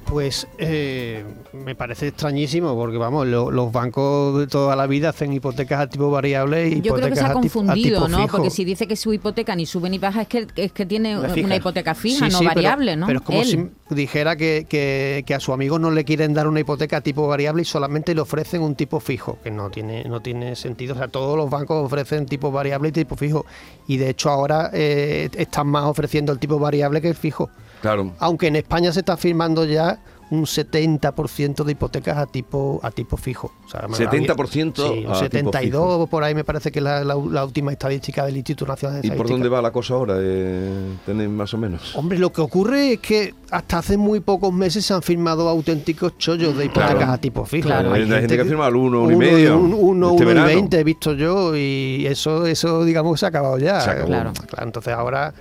Pues 0.06 0.46
eh, 0.58 1.24
me 1.64 1.74
parece 1.74 2.08
extrañísimo 2.08 2.74
porque, 2.76 2.96
vamos, 2.98 3.26
lo- 3.26 3.50
los 3.50 3.72
bancos 3.72 4.38
de 4.38 4.46
toda 4.46 4.76
la 4.76 4.86
vida 4.86 5.08
hacen 5.10 5.32
hipotecas 5.32 5.80
a 5.80 5.86
tipo 5.88 6.10
variable 6.10 6.68
y 6.68 6.80
Yo 6.80 6.94
creo 6.94 7.08
que 7.08 7.16
se 7.16 7.22
ha 7.22 7.26
a 7.28 7.30
a 7.30 7.32
confundido, 7.32 8.00
tipo 8.00 8.08
¿no? 8.08 8.18
fijo. 8.18 8.36
Porque 8.36 8.50
si 8.50 8.64
dice 8.64 8.86
que 8.86 8.96
su 8.96 9.12
hipoteca 9.12 9.54
ni 9.56 9.66
sube 9.66 9.90
ni 9.90 9.98
baja, 9.98 10.22
es 10.22 10.28
que, 10.28 10.46
es 10.56 10.72
que 10.72 10.86
tiene 10.86 11.18
Una 11.18 11.56
hipoteca 11.56 11.94
fija, 11.94 12.26
Sí, 12.26 12.32
no 12.32 12.38
sí, 12.38 12.44
pero- 12.44 12.54
variable, 12.54 12.96
¿no? 12.96 13.06
Pero 13.06 13.18
es 13.20 13.24
como 13.24 13.40
Él. 13.42 13.46
si 13.88 13.94
dijera 13.94 14.36
que, 14.36 14.66
que- 14.68 15.24
que 15.26 15.34
a 15.34 15.40
su 15.40 15.52
amigo 15.52 15.78
no 15.78 15.90
le 15.90 16.04
quieren 16.04 16.34
dar 16.34 16.46
una 16.48 16.60
hipoteca 16.60 17.00
tipo 17.00 17.26
variable 17.26 17.62
y 17.62 17.64
solamente 17.64 18.14
le 18.14 18.20
ofrecen 18.20 18.62
un 18.62 18.74
tipo 18.74 19.00
fijo, 19.00 19.38
que 19.42 19.50
no 19.50 19.70
tiene, 19.70 20.04
no 20.04 20.20
tiene 20.20 20.56
sentido. 20.56 20.94
O 20.94 20.98
sea, 20.98 21.08
todos 21.08 21.36
los 21.36 21.48
bancos 21.50 21.84
ofrecen 21.84 22.26
tipo 22.26 22.50
variable 22.52 22.88
y 22.88 22.92
tipo 22.92 23.16
fijo. 23.16 23.46
Y 23.86 23.96
de 23.98 24.10
hecho 24.10 24.30
ahora 24.30 24.70
eh, 24.72 25.28
están 25.36 25.68
más 25.68 25.84
ofreciendo 25.84 26.32
el 26.32 26.38
tipo 26.38 26.58
variable 26.58 27.00
que 27.00 27.08
el 27.08 27.14
fijo. 27.14 27.50
Claro. 27.82 28.12
Aunque 28.18 28.46
en 28.48 28.56
España 28.56 28.90
se 28.92 29.00
está 29.00 29.16
firmando 29.16 29.64
ya 29.64 29.98
un 30.30 30.44
70% 30.44 31.62
de 31.64 31.72
hipotecas 31.72 32.16
a 32.18 32.26
tipo 32.26 32.80
a 32.82 32.90
tipo 32.90 33.16
fijo. 33.16 33.52
O 33.64 33.68
sea, 33.68 33.82
70% 33.82 34.74
sí, 34.74 35.04
un 35.04 35.12
a 35.12 35.14
tipo 35.28 35.52
72 35.52 36.08
por 36.08 36.24
ahí 36.24 36.34
me 36.34 36.42
parece 36.44 36.72
que 36.72 36.80
es 36.80 36.82
la, 36.84 37.04
la- 37.04 37.14
la 37.14 37.44
última 37.44 37.72
estadística 37.72 38.24
del 38.26 38.36
Instituto 38.36 38.70
Nacional 38.70 39.00
de 39.02 39.06
¿Y 39.06 39.10
por 39.10 39.16
Estadística. 39.26 39.34
dónde 39.34 39.48
va 39.48 39.62
la 39.62 39.70
cosa 39.70 39.94
ahora? 39.94 40.16
Eh, 40.18 40.94
¿Tenéis 41.06 41.30
más 41.30 41.54
o 41.54 41.58
menos? 41.58 41.94
Hombre, 41.96 42.18
lo 42.18 42.32
que 42.32 42.40
ocurre 42.40 42.94
es 42.94 42.98
que 43.00 43.34
hasta 43.50 43.78
hace 43.78 43.96
muy 43.96 44.20
pocos 44.20 44.52
meses 44.52 44.84
se 44.84 44.94
han 44.94 45.02
firmado 45.02 45.48
auténticos 45.48 46.18
chollos 46.18 46.56
de 46.56 46.64
hipotecas 46.66 46.94
Claro. 46.96 47.12
a 47.12 47.18
tipo 47.18 47.44
fijo. 47.44 47.68
Claro, 47.68 47.92
hay 47.92 48.06
gente 48.08 48.28
que 48.28 48.36
que- 48.42 48.44
firma 48.48 48.66
al 48.66 48.76
uno, 48.76 49.02
uno 49.02 49.10
y 49.12 49.14
uno 49.14 49.18
medio, 49.18 49.58
un- 49.58 49.74
Uno, 49.74 50.10
este 50.10 50.22
uno 50.22 50.30
y 50.30 50.34
verano. 50.34 50.46
veinte 50.46 50.80
he 50.80 50.84
visto 50.84 51.12
yo 51.12 51.54
y 51.56 52.04
eso, 52.06 52.46
eso 52.46 52.84
digamos 52.84 53.20
se 53.20 53.26
ha 53.26 53.28
acabado 53.28 53.58
ya. 53.58 53.80
Se 53.80 53.90
acabó. 53.90 54.06
Claro. 54.08 54.32
Claro, 54.48 54.66
entonces 54.66 54.92
ahora 54.92 55.32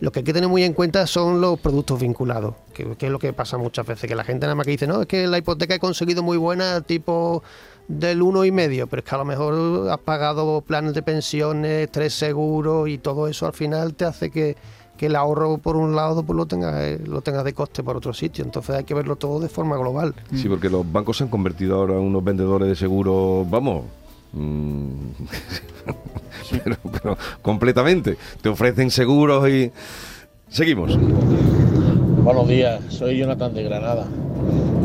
lo 0.00 0.10
que 0.10 0.20
hay 0.20 0.24
que 0.24 0.32
tener 0.32 0.48
muy 0.48 0.64
en 0.64 0.72
cuenta 0.72 1.06
son 1.06 1.40
los 1.40 1.58
productos 1.60 2.00
vinculados, 2.00 2.54
que, 2.72 2.96
es 2.98 3.10
lo 3.10 3.18
que 3.18 3.32
pasa 3.32 3.58
muchas 3.58 3.86
veces, 3.86 4.08
que 4.08 4.14
la 4.14 4.24
gente 4.24 4.46
nada 4.46 4.54
más 4.54 4.64
que 4.64 4.72
dice, 4.72 4.86
no, 4.86 5.02
es 5.02 5.06
que 5.06 5.26
la 5.26 5.38
hipoteca 5.38 5.74
he 5.74 5.78
conseguido 5.78 6.22
muy 6.22 6.38
buena, 6.38 6.80
tipo 6.80 7.42
del 7.86 8.22
uno 8.22 8.44
y 8.44 8.52
medio, 8.52 8.86
pero 8.86 9.00
es 9.00 9.08
que 9.08 9.14
a 9.14 9.18
lo 9.18 9.24
mejor 9.24 9.90
has 9.90 9.98
pagado 9.98 10.62
planes 10.62 10.94
de 10.94 11.02
pensiones, 11.02 11.90
tres 11.90 12.14
seguros 12.14 12.88
y 12.88 12.98
todo 12.98 13.28
eso 13.28 13.46
al 13.46 13.52
final 13.52 13.94
te 13.94 14.04
hace 14.04 14.30
que, 14.30 14.56
que 14.96 15.06
el 15.06 15.16
ahorro 15.16 15.58
por 15.58 15.76
un 15.76 15.96
lado 15.96 16.22
pues 16.22 16.36
lo 16.36 16.46
tengas 16.46 16.80
eh, 16.80 17.00
lo 17.04 17.20
tengas 17.20 17.42
de 17.42 17.52
coste 17.52 17.82
por 17.82 17.96
otro 17.96 18.14
sitio. 18.14 18.44
Entonces 18.44 18.76
hay 18.76 18.84
que 18.84 18.94
verlo 18.94 19.16
todo 19.16 19.40
de 19.40 19.48
forma 19.48 19.76
global. 19.76 20.14
Sí, 20.34 20.48
porque 20.48 20.70
los 20.70 20.90
bancos 20.90 21.16
se 21.16 21.24
han 21.24 21.30
convertido 21.30 21.76
ahora 21.76 21.94
en 21.94 22.00
unos 22.00 22.22
vendedores 22.22 22.68
de 22.68 22.76
seguros, 22.76 23.50
vamos. 23.50 23.84
Mm, 24.32 25.10
completamente. 27.42 28.16
Te 28.40 28.48
ofrecen 28.48 28.90
seguros 28.90 29.48
y. 29.48 29.70
Seguimos. 30.48 30.98
Buenos 32.24 32.48
días, 32.48 32.80
soy 32.88 33.18
Jonathan 33.18 33.54
de 33.54 33.62
Granada. 33.62 34.04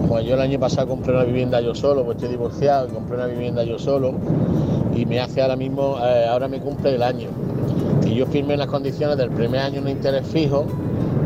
Como 0.01 0.19
yo 0.21 0.35
el 0.35 0.41
año 0.41 0.59
pasado 0.59 0.87
compré 0.87 1.13
una 1.13 1.23
vivienda 1.23 1.59
yo 1.59 1.73
solo, 1.73 2.05
pues 2.05 2.17
estoy 2.17 2.29
divorciado 2.29 2.87
y 2.87 2.91
compré 2.91 3.17
una 3.17 3.25
vivienda 3.25 3.63
yo 3.63 3.79
solo 3.79 4.13
y 4.95 5.05
me 5.05 5.19
hace 5.19 5.41
ahora 5.41 5.55
mismo, 5.55 5.97
eh, 6.01 6.25
ahora 6.27 6.47
me 6.47 6.59
cumple 6.59 6.95
el 6.95 7.03
año. 7.03 7.29
Y 8.05 8.15
yo 8.15 8.25
firmé 8.27 8.55
las 8.55 8.67
condiciones 8.67 9.17
del 9.17 9.31
primer 9.31 9.61
año 9.61 9.81
un 9.81 9.89
interés 9.89 10.25
fijo 10.27 10.65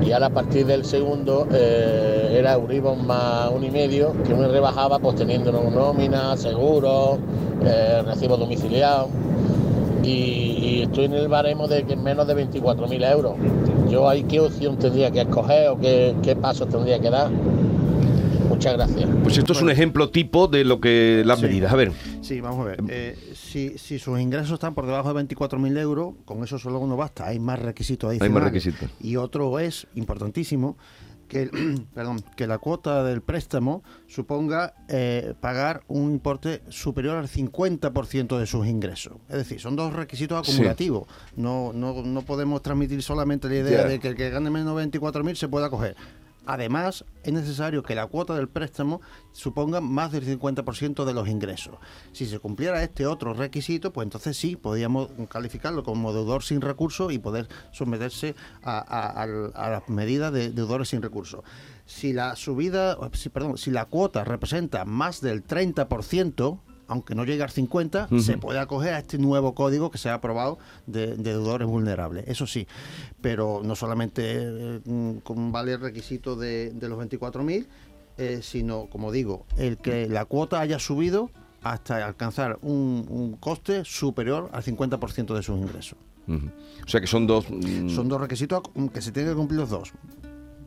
y 0.05 0.11
ahora 0.11 0.27
a 0.27 0.29
partir 0.29 0.65
del 0.65 0.85
segundo 0.85 1.47
eh, 1.51 2.35
era 2.39 2.53
Euribor 2.53 2.95
más 2.97 3.49
un 3.53 3.63
y 3.63 3.71
medio 3.71 4.13
que 4.25 4.33
me 4.33 4.47
rebajaba 4.47 4.99
pues 4.99 5.15
teniendo 5.17 5.51
nómina, 5.51 6.35
seguro, 6.37 7.17
eh, 7.65 8.01
recibo 8.05 8.37
domiciliado 8.37 9.09
y, 10.03 10.09
y 10.09 10.81
estoy 10.83 11.05
en 11.05 11.13
el 11.13 11.27
baremo 11.27 11.67
de 11.67 11.83
que 11.83 11.95
menos 11.95 12.25
de 12.27 12.35
24.000 12.35 13.11
euros. 13.11 13.33
Yo 13.89 14.07
ahí 14.07 14.23
qué 14.23 14.39
opción 14.39 14.77
tendría 14.77 15.11
que 15.11 15.21
escoger 15.21 15.69
o 15.69 15.79
qué, 15.79 16.15
qué 16.23 16.35
pasos 16.35 16.69
tendría 16.69 16.99
que 16.99 17.09
dar. 17.09 17.29
Muchas 18.47 18.73
gracias. 18.73 19.09
Pues 19.23 19.37
esto 19.37 19.53
es 19.53 19.61
un 19.61 19.69
ejemplo 19.69 20.09
tipo 20.09 20.47
de 20.47 20.63
lo 20.63 20.79
que 20.79 21.23
las 21.25 21.39
Sí. 21.39 21.45
medidas. 21.45 21.71
A 21.71 21.75
ver. 21.75 21.91
Sí, 22.29 22.41
vamos 22.41 22.59
a 22.59 22.69
ver. 22.69 22.83
Eh, 22.89 23.17
si, 23.35 23.77
si 23.79 23.97
sus 23.97 24.19
ingresos 24.19 24.51
están 24.53 24.75
por 24.75 24.85
debajo 24.85 25.11
de 25.13 25.25
24.000 25.27 25.77
euros, 25.79 26.13
con 26.25 26.43
eso 26.43 26.59
solo 26.59 26.85
no 26.85 26.95
basta. 26.95 27.25
Hay 27.27 27.39
más 27.39 27.57
requisitos 27.59 28.11
Hay 28.11 28.17
adicionales. 28.17 28.33
más 28.35 28.43
requisitos. 28.43 28.89
Y 29.01 29.15
otro 29.15 29.57
es 29.57 29.87
importantísimo 29.95 30.77
que, 31.27 31.49
perdón, 31.95 32.21
que 32.35 32.45
la 32.45 32.59
cuota 32.59 33.03
del 33.03 33.21
préstamo 33.23 33.83
suponga 34.07 34.75
eh, 34.89 35.33
pagar 35.39 35.81
un 35.87 36.11
importe 36.11 36.61
superior 36.69 37.17
al 37.17 37.27
50% 37.27 38.37
de 38.37 38.45
sus 38.45 38.67
ingresos. 38.67 39.17
Es 39.27 39.37
decir, 39.37 39.59
son 39.59 39.75
dos 39.75 39.93
requisitos 39.93 40.45
Sí. 40.45 40.53
acumulativos. 40.53 41.07
No, 41.35 41.71
no, 41.73 42.03
no 42.03 42.21
podemos 42.23 42.61
transmitir 42.61 43.01
solamente 43.01 43.47
la 43.49 43.55
idea 43.55 43.85
de 43.85 43.99
que 43.99 44.07
el 44.09 44.15
que 44.15 44.29
gane 44.29 44.51
menos 44.51 44.75
de 44.77 44.83
24.000 44.87 45.35
se 45.35 45.47
pueda 45.47 45.69
coger. 45.71 45.95
Además, 46.49 47.05
es 47.21 47.31
necesario 47.31 47.83
que 47.83 47.93
la 47.93 48.07
cuota 48.07 48.33
del 48.33 48.49
préstamo 48.49 49.01
suponga 49.33 49.81
más 49.81 50.11
del 50.11 50.25
50% 50.25 51.05
de 51.05 51.13
los 51.13 51.27
ingresos. 51.27 51.75
Si 52.11 52.25
se 52.25 52.39
cumpliera 52.39 52.81
este 52.81 53.05
otro 53.05 53.35
requisito, 53.35 53.93
pues 53.93 54.07
entonces 54.07 54.35
sí, 54.35 54.55
podríamos 54.55 55.11
calificarlo 55.29 55.83
como 55.83 56.11
deudor 56.11 56.41
sin 56.41 56.61
recursos 56.61 57.13
y 57.13 57.19
poder 57.19 57.47
someterse 57.71 58.33
a, 58.63 59.27
las 59.27 59.87
medidas 59.89 60.33
de 60.33 60.49
deudores 60.49 60.89
sin 60.89 61.03
recursos. 61.03 61.43
Si 61.85 62.13
la 62.13 62.35
subida, 62.35 62.97
sí, 63.13 63.29
perdón, 63.29 63.59
si 63.59 63.69
la 63.69 63.85
cuota 63.85 64.23
representa 64.23 64.85
más 64.85 65.21
del 65.21 65.45
30%, 65.45 66.59
aunque 66.89 67.15
no 67.15 67.23
llegue 67.23 67.43
al 67.43 67.49
50, 67.51 68.07
Ujú. 68.11 68.19
se 68.19 68.37
puede 68.37 68.59
acoger 68.59 68.93
a 68.95 68.99
este 68.99 69.17
nuevo 69.17 69.53
código 69.55 69.89
que 69.91 69.97
se 69.97 70.09
ha 70.09 70.15
aprobado 70.15 70.57
de, 70.87 71.15
de 71.15 71.31
deudores 71.31 71.67
vulnerables. 71.67 72.25
Eso 72.27 72.45
sí, 72.47 72.67
pero 73.21 73.61
no 73.63 73.75
solamente 73.75 74.23
eh, 74.25 74.81
mm, 74.83 75.17
con 75.19 75.51
vale 75.51 75.73
el 75.73 75.79
requisito 75.81 76.35
de, 76.35 76.71
de 76.71 76.89
los 76.89 76.99
24.000, 76.99 77.65
eh, 78.17 78.39
sino, 78.41 78.87
como 78.87 79.11
digo, 79.11 79.45
el 79.57 79.77
que 79.77 80.09
la 80.09 80.25
cuota 80.25 80.59
haya 80.59 80.79
subido 80.79 81.29
hasta 81.63 82.05
alcanzar 82.05 82.57
un, 82.61 83.05
un 83.09 83.33
coste 83.37 83.83
superior 83.85 84.49
al 84.53 84.63
50% 84.63 85.33
de 85.35 85.43
sus 85.43 85.57
ingresos. 85.59 85.97
O 86.27 86.87
sea 86.87 87.01
que 87.01 87.07
son 87.07 87.25
dos... 87.25 87.45
mm, 87.49 87.89
Son 87.89 88.07
dos 88.07 88.21
requisitos 88.21 88.61
que 88.93 89.01
se 89.01 89.11
tienen 89.11 89.31
que 89.31 89.37
cumplir 89.37 89.59
los 89.61 89.69
dos. 89.71 89.91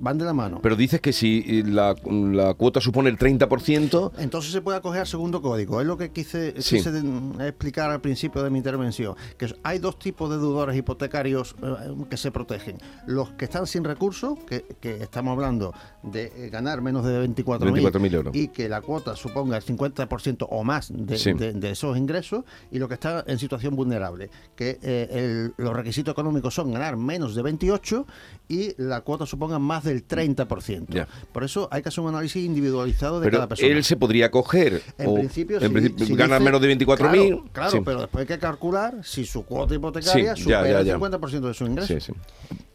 Van 0.03 0.19
de 0.19 0.25
la 0.25 0.33
mano. 0.35 0.59
Pero 0.61 0.75
dices 0.75 1.01
que 1.01 1.13
si 1.13 1.45
eh, 1.47 1.63
la, 1.65 1.95
la 2.11 2.55
cuota 2.55 2.81
supone 2.81 3.09
el 3.09 3.17
30%, 3.17 4.11
Entonces 4.19 4.51
se 4.51 4.61
puede 4.61 4.79
acoger 4.79 5.03
al 5.03 5.07
segundo 5.07 5.41
código. 5.41 5.81
Es 5.81 5.87
lo 5.87 5.97
que 5.97 6.11
quise, 6.11 6.61
Sí. 6.61 6.79
quise 6.79 6.91
de- 6.91 7.47
explicar 7.49 7.89
al 7.89 8.01
principio 8.01 8.43
de 8.43 8.51
mi 8.51 8.59
intervención. 8.59 9.15
Que 9.39 9.55
hay 9.63 9.79
dos 9.79 10.01
tipos 10.01 10.29
de 10.29 10.39
deudores 10.39 10.77
hipotecarios 10.77 11.55
eh, 11.63 11.95
que 12.11 12.17
se 12.17 12.33
protegen. 12.33 12.79
Los 13.07 13.31
que 13.31 13.45
están 13.45 13.65
sin 13.69 13.85
recursos, 13.85 14.41
que, 14.45 14.65
que 14.81 14.97
estamos 15.05 15.35
hablando 15.35 15.73
de 16.03 16.33
eh, 16.37 16.51
ganar 16.51 16.83
menos 16.83 17.05
de 17.05 17.25
24.000 17.29 17.93
24.000 17.93 18.15
euros. 18.15 18.35
y 18.35 18.49
que 18.49 18.69
la 18.69 18.81
cuota 18.81 19.15
suponga 19.15 19.57
el 19.57 19.63
50% 19.63 20.49
o 20.51 20.65
más 20.65 20.91
de, 20.93 21.17
Sí. 21.17 21.33
de- 21.33 21.53
de 21.53 21.71
esos 21.71 21.97
ingresos. 21.97 22.45
Y 22.73 22.81
los 22.81 22.89
que 22.89 22.95
están 22.95 23.23
en 23.29 23.39
situación 23.39 23.77
vulnerable, 23.77 24.31
que 24.57 24.81
eh, 24.83 25.09
el- 25.13 25.55
los 25.65 25.77
requisitos 25.77 26.11
económicos 26.11 26.53
son 26.55 26.73
ganar 26.73 26.97
menos 26.97 27.37
de 27.37 27.43
28 27.43 28.05
y 28.49 28.75
la 28.83 29.03
cuota 29.03 29.27
suponga 29.27 29.61
más 29.61 29.85
del 29.93 30.07
30%. 30.07 30.87
Ya. 30.89 31.07
Por 31.33 31.45
eso 31.45 31.69
hay 31.71 31.83
que 31.83 31.89
hacer 31.91 32.03
un 32.03 32.11
análisis 32.11 32.45
individualizado 32.45 33.21
de 33.21 33.25
pero 33.27 33.37
cada 33.39 33.49
persona. 33.49 33.69
él 33.73 33.85
se 33.85 33.97
podría 33.97 34.31
coger. 34.31 34.83
En 34.99 35.07
o 35.09 35.15
principio, 35.15 35.57
en 35.59 35.63
si- 35.63 35.69
principio, 35.69 36.07
si 36.07 36.15
gana 36.15 36.37
dice- 36.37 36.45
menos 36.45 36.61
de 36.61 36.69
24.000. 36.77 36.97
Claro, 36.97 37.45
claro, 37.53 37.71
sí. 37.71 37.81
pero 37.85 38.01
después 38.01 38.21
hay 38.23 38.27
que 38.27 38.39
calcular 38.39 38.95
si 39.03 39.25
su 39.25 39.45
cuota 39.45 39.75
hipotecaria 39.75 40.13
Sí, 40.15 40.23
ya, 40.25 40.37
supera 40.37 40.71
ya, 40.71 40.81
el 40.81 40.87
ya. 40.87 40.95
50% 40.99 41.49
de 41.49 41.55
su 41.55 41.65
ingreso. 41.67 41.87
Sí, 41.95 42.01
sí. 42.01 42.13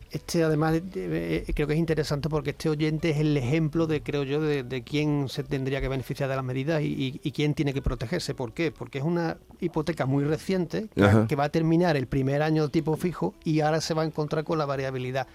Este 0.10 0.42
además 0.42 0.74
eh, 0.76 0.84
eh, 0.96 1.54
creo 1.54 1.68
que 1.68 1.74
es 1.74 1.80
interesante 1.80 2.30
porque 2.30 2.52
este 2.52 2.70
oyente 2.70 3.10
es 3.10 3.18
el 3.18 3.36
ejemplo 3.36 3.88
de, 3.88 4.02
creo 4.02 4.24
yo, 4.24 4.40
de, 4.40 4.64
de 4.64 4.82
quién 4.82 5.28
se 5.28 5.44
tendría 5.44 5.82
que 5.82 5.90
beneficiar 5.90 6.30
de 6.30 6.36
las 6.38 6.46
medidas 6.46 6.82
y, 6.82 6.86
y- 6.86 7.20
y 7.24 7.32
quién 7.34 7.54
tiene 7.54 7.74
que 7.74 7.82
protegerse. 7.82 8.34
¿Por 8.34 8.54
qué? 8.54 8.72
Porque 8.72 9.00
es 9.00 9.04
una 9.04 9.36
hipoteca 9.60 10.06
muy 10.06 10.24
reciente 10.24 10.88
que, 10.96 11.26
que 11.28 11.36
va 11.36 11.44
a 11.44 11.50
terminar 11.50 11.98
el 11.98 12.08
primer 12.08 12.42
año 12.42 12.64
de 12.64 12.70
tipo 12.70 12.96
fijo 12.96 13.36
y 13.44 13.60
ahora 13.60 13.82
se 13.82 13.94
va 13.94 14.04
a 14.04 14.06
encontrar 14.06 14.46
con 14.46 14.58
la 14.58 14.66
variabilidad. 14.66 15.28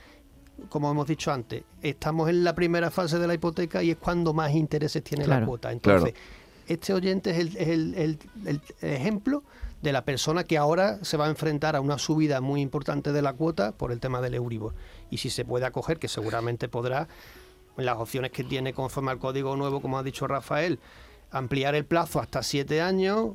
Como 0.69 0.91
hemos 0.91 1.07
dicho 1.07 1.33
antes, 1.33 1.65
estamos 1.83 2.29
en 2.29 2.45
la 2.45 2.55
primera 2.55 2.91
fase 2.91 3.19
de 3.19 3.27
la 3.27 3.35
hipoteca 3.35 3.83
y 3.83 3.91
es 3.91 3.97
cuando 3.97 4.33
más 4.33 4.53
intereses 4.53 5.03
tiene 5.03 5.27
la 5.27 5.45
cuota. 5.45 5.73
Entonces, 5.73 6.13
Claro. 6.13 6.27
este 6.69 6.95
oyente 6.95 7.31
es 7.31 7.39
el, 7.39 7.57
es 7.57 7.69
el- 7.69 7.95
el- 7.95 8.19
el 8.47 8.61
ejemplo 8.81 9.43
de 9.83 9.93
la 9.93 10.05
persona 10.05 10.45
que 10.45 10.57
ahora 10.59 10.99
se 11.03 11.17
va 11.17 11.27
a 11.27 11.29
enfrentar 11.29 11.75
a 11.75 11.81
una 11.81 11.99
subida 11.99 12.41
muy 12.41 12.61
importante 12.61 13.13
de 13.13 13.23
la 13.23 13.33
cuota 13.33 13.73
por 13.73 13.91
el 13.91 13.99
tema 13.99 14.21
del 14.21 14.35
Euribor. 14.35 14.75
Y 15.11 15.17
si 15.19 15.31
se 15.31 15.45
puede 15.45 15.67
acoger, 15.67 15.99
que 15.99 16.07
seguramente 16.07 16.69
podrá, 16.69 17.09
las 17.77 17.97
opciones 17.97 18.31
que 18.31 18.45
tiene 18.45 18.73
conforme 18.75 19.11
al 19.11 19.19
código 19.19 19.57
nuevo, 19.57 19.81
como 19.81 19.99
ha 19.99 20.03
dicho 20.05 20.27
Rafael, 20.29 20.79
ampliar 21.33 21.75
el 21.75 21.87
plazo 21.87 22.21
hasta 22.21 22.43
siete 22.43 22.83
años, 22.83 23.31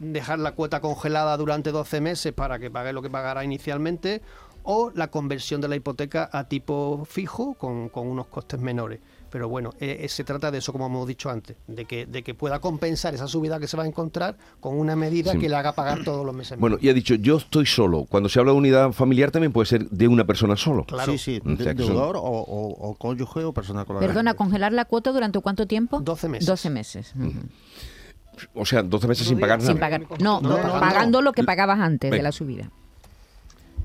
dejar 0.00 0.38
la 0.38 0.52
cuota 0.52 0.80
congelada 0.80 1.36
durante 1.36 1.70
12 1.70 2.00
meses 2.00 2.32
para 2.32 2.58
que 2.58 2.70
pague 2.70 2.94
lo 2.94 3.02
que 3.02 3.10
pagará 3.10 3.44
inicialmente, 3.44 4.22
o 4.66 4.90
la 4.94 5.08
conversión 5.08 5.60
de 5.60 5.68
la 5.68 5.76
hipoteca 5.76 6.28
a 6.32 6.44
tipo 6.48 7.04
fijo 7.08 7.54
con, 7.54 7.88
con 7.88 8.06
unos 8.08 8.26
costes 8.26 8.60
menores. 8.60 9.00
Pero 9.30 9.48
bueno, 9.48 9.70
eh, 9.80 9.98
eh, 10.02 10.08
se 10.08 10.22
trata 10.24 10.50
de 10.50 10.58
eso, 10.58 10.72
como 10.72 10.86
hemos 10.86 11.06
dicho 11.06 11.28
antes, 11.28 11.56
de 11.66 11.84
que, 11.84 12.06
de 12.06 12.22
que 12.22 12.32
pueda 12.34 12.60
compensar 12.60 13.12
esa 13.14 13.26
subida 13.26 13.58
que 13.58 13.66
se 13.66 13.76
va 13.76 13.82
a 13.82 13.86
encontrar 13.86 14.36
con 14.60 14.78
una 14.78 14.94
medida 14.96 15.32
Sí. 15.32 15.38
que 15.38 15.48
le 15.48 15.56
haga 15.56 15.72
pagar 15.72 16.04
todos 16.04 16.24
los 16.24 16.34
meses. 16.34 16.58
Bueno, 16.58 16.78
y 16.80 16.88
ha 16.88 16.94
dicho, 16.94 17.14
yo 17.16 17.36
estoy 17.36 17.66
solo. 17.66 18.04
Cuando 18.08 18.28
se 18.28 18.38
habla 18.38 18.52
de 18.52 18.58
unidad 18.58 18.92
familiar 18.92 19.30
también 19.32 19.52
puede 19.52 19.66
ser 19.66 19.88
de 19.90 20.08
una 20.08 20.24
persona 20.24 20.56
solo. 20.56 20.84
Claro. 20.84 21.12
Sí, 21.12 21.18
sí, 21.18 21.40
O 21.44 21.56
sea, 21.56 21.74
de- 21.74 21.74
deudor 21.74 22.16
o, 22.16 22.20
o- 22.22 22.88
o 22.90 22.94
cónyuge 22.94 23.44
o 23.44 23.52
persona 23.52 23.84
colaboradora. 23.84 24.12
Perdona, 24.14 24.34
¿congelar 24.34 24.72
la 24.72 24.84
cuota 24.84 25.10
durante 25.12 25.38
cuánto 25.40 25.66
tiempo? 25.66 26.00
12 26.00 26.28
meses. 26.28 26.46
12 26.46 26.70
meses. 26.70 27.14
O 28.54 28.64
sea, 28.66 28.82
12 28.82 29.08
meses 29.08 29.26
sin 29.26 29.40
pagar 29.40 29.60
Sin 29.60 29.68
nada. 29.68 29.80
pagar. 29.80 30.00
No, 30.20 30.40
No, 30.40 30.48
no, 30.50 30.56
pagando. 30.56 30.80
pagando 30.80 31.22
lo 31.22 31.32
que 31.32 31.42
pagabas 31.44 31.80
antes 31.80 32.10
de 32.10 32.22
la 32.22 32.32
subida. 32.32 32.70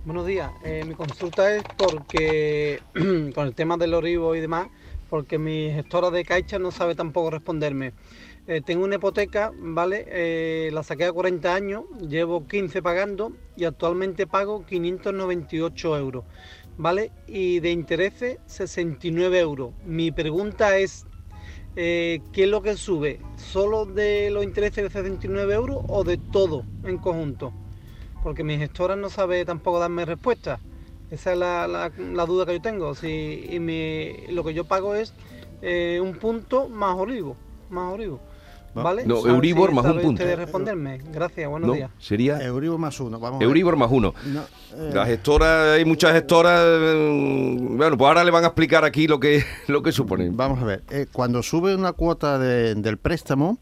Buenos 0.03 0.25
días. 0.25 0.51
Eh, 0.63 0.83
mi 0.87 0.95
consulta 0.95 1.55
es 1.55 1.63
porque 1.77 2.81
con 3.35 3.45
el 3.45 3.53
tema 3.53 3.77
del 3.77 3.93
Orivo 3.93 4.33
y 4.33 4.39
demás, 4.39 4.67
porque 5.11 5.37
mi 5.37 5.69
gestora 5.69 6.09
de 6.09 6.25
Caixa 6.25 6.57
no 6.57 6.71
sabe 6.71 6.95
tampoco 6.95 7.29
responderme. 7.29 7.93
Eh, 8.47 8.61
tengo 8.65 8.83
una 8.83 8.95
hipoteca, 8.95 9.51
¿vale? 9.55 10.05
Eh, 10.07 10.71
la 10.73 10.81
saqué 10.81 11.05
a 11.05 11.13
40 11.13 11.53
años, 11.53 11.83
llevo 11.99 12.47
15 12.47 12.81
pagando 12.81 13.33
y 13.55 13.65
actualmente 13.65 14.25
pago 14.25 14.65
598 14.65 15.95
euros, 15.95 16.25
¿vale? 16.79 17.11
Y 17.27 17.59
de 17.59 17.69
intereses 17.69 18.39
69 18.47 19.39
euros. 19.39 19.75
Mi 19.85 20.11
pregunta 20.11 20.79
es, 20.79 21.05
¿qué 21.75 22.21
es 22.33 22.47
lo 22.47 22.63
que 22.63 22.75
sube? 22.75 23.19
¿Solo 23.35 23.85
de 23.85 24.31
los 24.31 24.43
intereses 24.43 24.83
de 24.83 24.89
69 24.89 25.53
euros 25.53 25.77
o 25.87 26.03
de 26.03 26.17
todo 26.17 26.65
en 26.83 26.97
conjunto? 26.97 27.53
Porque 28.23 28.43
mi 28.43 28.57
gestora 28.57 28.95
no 28.95 29.09
sabe 29.09 29.43
tampoco 29.45 29.79
darme 29.79 30.05
respuesta. 30.05 30.59
Esa 31.09 31.33
es 31.33 31.37
la, 31.37 31.67
la- 31.67 31.91
la 32.13 32.25
duda 32.25 32.45
que 32.45 32.53
yo 32.53 32.61
tengo. 32.61 32.95
Si 32.95 33.47
y 33.49 33.59
mi- 33.59 34.27
lo 34.33 34.43
que 34.43 34.53
yo 34.53 34.65
pago 34.65 34.95
es 34.95 35.13
eh, 35.61 35.99
un 36.01 36.13
punto 36.13 36.69
más 36.69 36.95
olivo, 36.95 37.35
más 37.69 37.93
olivo. 37.93 38.19
No. 38.73 38.83
¿Vale? 38.83 39.05
No, 39.05 39.17
¿Sabe 39.17 39.33
Euribor 39.33 39.69
si 39.71 39.75
más 39.75 39.85
un 39.85 39.99
punto. 39.99 40.23
usted 40.23 40.37
responderme? 40.37 40.99
Gracias, 41.11 41.49
buenos 41.49 41.67
¿No? 41.67 41.73
días. 41.75 41.91
Sería 41.99 42.39
Euribor 42.41 42.77
más 42.79 42.97
uno. 43.01 43.19
Vamos. 43.19 43.41
Euribor 43.41 43.75
más 43.75 43.91
uno. 43.91 44.13
No, 44.27 44.39
eh, 44.77 44.91
Las 44.93 45.09
gestoras, 45.09 45.75
hay 45.77 45.83
muchas 45.83 46.13
gestoras. 46.13 46.61
eh, 46.65 47.57
Bueno, 47.59 47.97
pues 47.97 48.07
ahora 48.07 48.23
le 48.23 48.31
van 48.31 48.45
a 48.45 48.47
explicar 48.47 48.85
aquí 48.85 49.07
lo 49.07 49.19
que, 49.19 49.43
lo 49.67 49.83
que 49.83 49.91
supone. 49.91 50.29
Vamos 50.31 50.59
a 50.61 50.65
ver. 50.65 50.83
eh, 50.89 51.05
cuando 51.11 51.43
sube 51.43 51.75
una 51.75 51.91
cuota 51.91 52.39
de- 52.39 52.75
del 52.75 52.97
préstamo, 52.97 53.57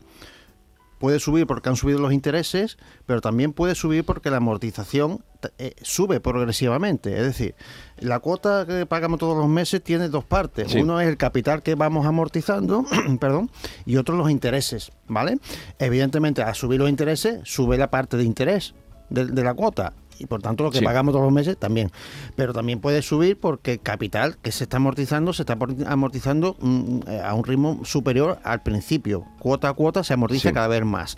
puede 0.99 1.19
subir 1.19 1.47
porque 1.47 1.69
han 1.69 1.75
subido 1.75 1.99
los 1.99 2.13
intereses, 2.13 2.77
pero 3.05 3.21
también 3.21 3.53
puede 3.53 3.73
subir 3.73 4.03
porque 4.03 4.29
la 4.29 4.37
amortización 4.37 5.23
eh, 5.57 5.73
sube 5.81 6.19
progresivamente. 6.19 7.17
Es 7.17 7.23
decir, 7.23 7.55
la 7.97 8.19
cuota 8.19 8.65
que 8.67 8.85
pagamos 8.85 9.19
todos 9.19 9.37
los 9.37 9.47
meses 9.47 9.81
tiene 9.81 10.09
dos 10.09 10.25
partes. 10.25 10.71
Sí. 10.71 10.81
Uno 10.81 10.99
es 11.01 11.07
el 11.07 11.17
capital 11.17 11.63
que 11.63 11.75
vamos 11.75 12.05
amortizando, 12.05 12.85
perdón, 13.19 13.49
y 13.85 13.97
otro 13.97 14.15
los 14.15 14.29
intereses, 14.29 14.91
¿vale? 15.07 15.39
Evidentemente, 15.79 16.43
al 16.43 16.53
subir 16.53 16.79
los 16.79 16.89
intereses, 16.89 17.39
sube 17.45 17.77
la 17.77 17.89
parte 17.89 18.17
de 18.17 18.25
interés 18.25 18.75
de, 19.09 19.25
de 19.25 19.43
la 19.43 19.53
cuota. 19.53 19.93
Y 20.19 20.25
por 20.25 20.41
tanto, 20.41 20.63
lo 20.65 20.71
que 20.71 20.79
Sí. 20.79 20.85
pagamos 20.85 21.13
todos 21.13 21.23
los 21.25 21.33
meses 21.33 21.57
también. 21.57 21.91
Pero 22.35 22.53
también 22.53 22.79
puede 22.81 23.01
subir 23.01 23.39
porque 23.39 23.73
el 23.73 23.79
capital 23.79 24.37
que 24.41 24.51
se 24.51 24.65
está 24.65 24.77
amortizando 24.77 25.31
se 25.33 25.43
está 25.43 25.57
amorti- 25.57 25.85
amortizando 25.87 26.57
mm, 26.59 26.99
eh, 27.07 27.21
a 27.23 27.33
un 27.33 27.43
ritmo 27.43 27.79
superior 27.85 28.39
al 28.43 28.61
principio. 28.61 29.25
Cuota 29.39 29.69
a 29.69 29.73
cuota 29.73 30.03
se 30.03 30.13
amortiza 30.13 30.49
Sí. 30.49 30.53
cada 30.53 30.67
vez 30.67 30.83
más. 30.85 31.17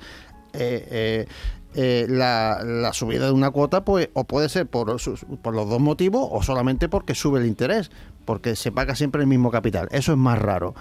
Eh, 0.54 0.88
eh, 0.92 1.26
eh, 1.74 2.06
la, 2.10 2.62
la 2.66 2.92
subida 2.92 3.28
de 3.28 3.32
una 3.32 3.50
cuota 3.50 3.86
pues 3.86 4.10
o 4.14 4.26
puede 4.26 4.50
ser 4.50 4.68
por 4.68 4.88
los 4.90 5.70
dos 5.70 5.80
motivos 5.80 6.28
o 6.30 6.44
solamente 6.44 6.90
porque 6.90 7.16
sube 7.16 7.40
el 7.40 7.46
interés 7.48 7.90
porque 8.25 8.55
se 8.55 8.71
paga 8.71 8.95
siempre 8.95 9.21
el 9.21 9.27
mismo 9.27 9.51
capital. 9.51 9.88
Eso 9.91 10.12
es 10.12 10.17
más 10.17 10.39
raro. 10.39 10.73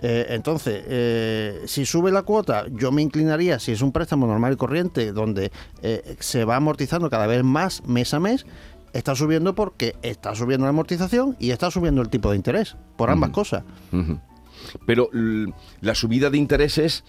Eh, 0.00 0.26
entonces 0.30 0.82
eh, 0.86 1.62
si 1.66 1.84
sube 1.84 2.10
la 2.10 2.22
cuota 2.22 2.64
yo 2.70 2.90
me 2.90 3.02
inclinaría 3.02 3.58
si 3.58 3.72
es 3.72 3.82
un 3.82 3.92
préstamo 3.92 4.26
normal 4.26 4.54
y 4.54 4.56
corriente 4.56 5.12
donde 5.12 5.52
eh, 5.82 6.16
se 6.20 6.46
va 6.46 6.56
amortizando 6.56 7.10
cada 7.10 7.26
vez 7.26 7.44
más 7.44 7.86
mes 7.86 8.14
a 8.14 8.20
mes 8.20 8.46
está 8.94 9.14
subiendo 9.14 9.54
porque 9.54 9.96
está 10.02 10.34
subiendo 10.34 10.64
la 10.64 10.70
amortización 10.70 11.36
y 11.38 11.50
está 11.50 11.70
subiendo 11.70 12.00
el 12.00 12.08
tipo 12.08 12.30
de 12.30 12.36
interés 12.36 12.76
por 12.96 13.10
ambas 13.10 13.30
cosas. 13.30 13.62
Pero 14.86 15.10
la 15.80 15.94
subida 15.94 16.30
de 16.30 16.38
intereses, 16.38 17.04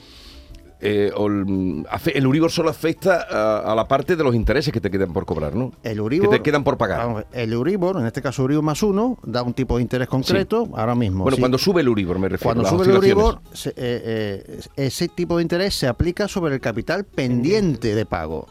eh, 0.81 1.11
el, 1.15 2.23
Euribor 2.23 2.51
solo 2.51 2.69
afecta 2.69 3.25
a, 3.29 3.71
a 3.71 3.75
la 3.75 3.87
parte 3.87 4.15
de 4.15 4.23
los 4.23 4.33
intereses 4.35 4.73
que 4.73 4.81
te 4.81 4.89
quedan 4.89 5.13
por 5.13 5.25
cobrar, 5.25 5.55
¿no? 5.55 5.71
El 5.83 5.99
Euribor, 5.99 6.29
Que 6.29 6.37
te 6.37 6.43
quedan 6.43 6.63
por 6.63 6.77
pagar. 6.77 6.99
vamos 6.99 7.23
a 7.33 7.39
el 7.39 7.53
Euribor, 7.53 7.97
en 7.99 8.05
este 8.07 8.21
caso 8.21 8.41
Euribor 8.41 8.63
más 8.63 8.81
uno, 8.83 9.17
da 9.23 9.43
un 9.43 9.53
tipo 9.53 9.77
de 9.77 9.83
interés 9.83 10.07
concreto 10.07 10.67
ahora 10.75 10.95
mismo. 10.95 11.23
Bueno, 11.23 11.35
Sí. 11.35 11.41
cuando 11.41 11.57
sube 11.57 11.81
el 11.81 11.87
Euribor 11.87 12.19
me 12.19 12.29
refiero. 12.29 12.45
Cuando 12.55 12.63
las 12.63 12.71
sube 12.71 12.83
el 13.09 13.37
se- 13.53 13.69
eh, 13.69 13.73
eh, 13.77 14.59
ese 14.75 15.07
tipo 15.07 15.37
de 15.37 15.43
interés 15.43 15.75
se 15.75 15.87
aplica 15.87 16.27
sobre 16.27 16.55
el 16.55 16.61
capital 16.61 17.05
pendiente 17.05 17.95
de 17.95 18.05
pago. 18.05 18.47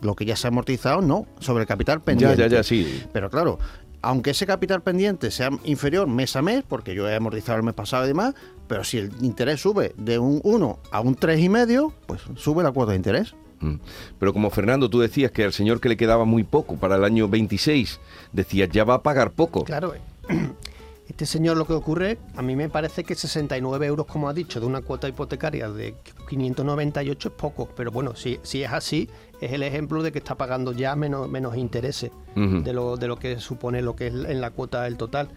Lo 0.00 0.14
que 0.16 0.24
ya 0.24 0.34
se 0.36 0.46
ha 0.46 0.50
amortizado, 0.50 1.00
no, 1.00 1.26
sobre 1.38 1.62
el 1.62 1.68
capital 1.68 1.98
Ya, 1.98 2.04
pendiente. 2.04 2.36
ya, 2.36 2.46
ya, 2.48 2.62
sí. 2.62 3.04
Pero 3.12 3.30
claro, 3.30 3.58
aunque 4.00 4.30
ese 4.30 4.46
capital 4.46 4.82
pendiente 4.82 5.30
sea 5.30 5.50
inferior 5.64 6.08
mes 6.08 6.34
a 6.34 6.42
mes, 6.42 6.64
porque 6.66 6.94
yo 6.94 7.08
he 7.08 7.14
amortizado 7.14 7.58
el 7.58 7.64
mes 7.64 7.74
pasado 7.74 8.04
y 8.04 8.08
demás, 8.08 8.34
pero 8.72 8.84
si 8.84 8.96
el 8.96 9.12
interés 9.20 9.60
sube 9.60 9.92
de 9.98 10.18
un 10.18 10.40
1 10.42 10.78
a 10.90 11.00
un 11.02 11.14
3,5, 11.14 11.92
pues 12.06 12.22
sube 12.36 12.62
la 12.62 12.72
cuota 12.72 12.92
de 12.92 12.96
interés. 12.96 13.34
Mm. 13.60 13.74
Pero 14.18 14.32
como 14.32 14.48
Fernando, 14.48 14.88
tú 14.88 15.00
decías 15.00 15.30
que 15.30 15.44
al 15.44 15.52
señor 15.52 15.78
que 15.78 15.90
le 15.90 15.98
quedaba 15.98 16.24
muy 16.24 16.42
poco 16.42 16.76
para 16.76 16.96
el 16.96 17.04
año 17.04 17.28
26, 17.28 18.00
decías, 18.32 18.70
ya 18.70 18.84
va 18.84 18.94
a 18.94 19.02
pagar 19.02 19.32
poco. 19.32 19.64
Claro, 19.64 19.92
eh, 19.94 20.00
este 21.06 21.26
señor 21.26 21.58
lo 21.58 21.66
que 21.66 21.74
ocurre, 21.74 22.16
a 22.34 22.40
mí 22.40 22.56
me 22.56 22.70
parece 22.70 23.04
que 23.04 23.14
69 23.14 23.84
euros, 23.84 24.06
como 24.06 24.26
ha 24.30 24.32
dicho, 24.32 24.58
de 24.58 24.64
una 24.64 24.80
cuota 24.80 25.06
hipotecaria 25.06 25.68
de 25.68 25.94
598 26.30 27.28
es 27.28 27.34
poco, 27.34 27.68
pero 27.76 27.90
bueno, 27.90 28.16
si, 28.16 28.40
si 28.42 28.62
es 28.62 28.72
así, 28.72 29.06
es 29.42 29.52
el 29.52 29.64
ejemplo 29.64 30.02
de 30.02 30.12
que 30.12 30.18
está 30.18 30.36
pagando 30.36 30.72
ya 30.72 30.96
menos, 30.96 31.28
menos 31.28 31.58
intereses 31.58 32.10
de, 32.34 32.72
lo, 32.72 32.96
de 32.96 33.06
lo 33.06 33.18
que 33.18 33.38
supone 33.38 33.82
lo 33.82 33.96
que 33.96 34.06
es 34.06 34.14
en 34.14 34.40
la 34.40 34.50
cuota 34.50 34.84
del 34.84 34.96
total. 34.96 35.28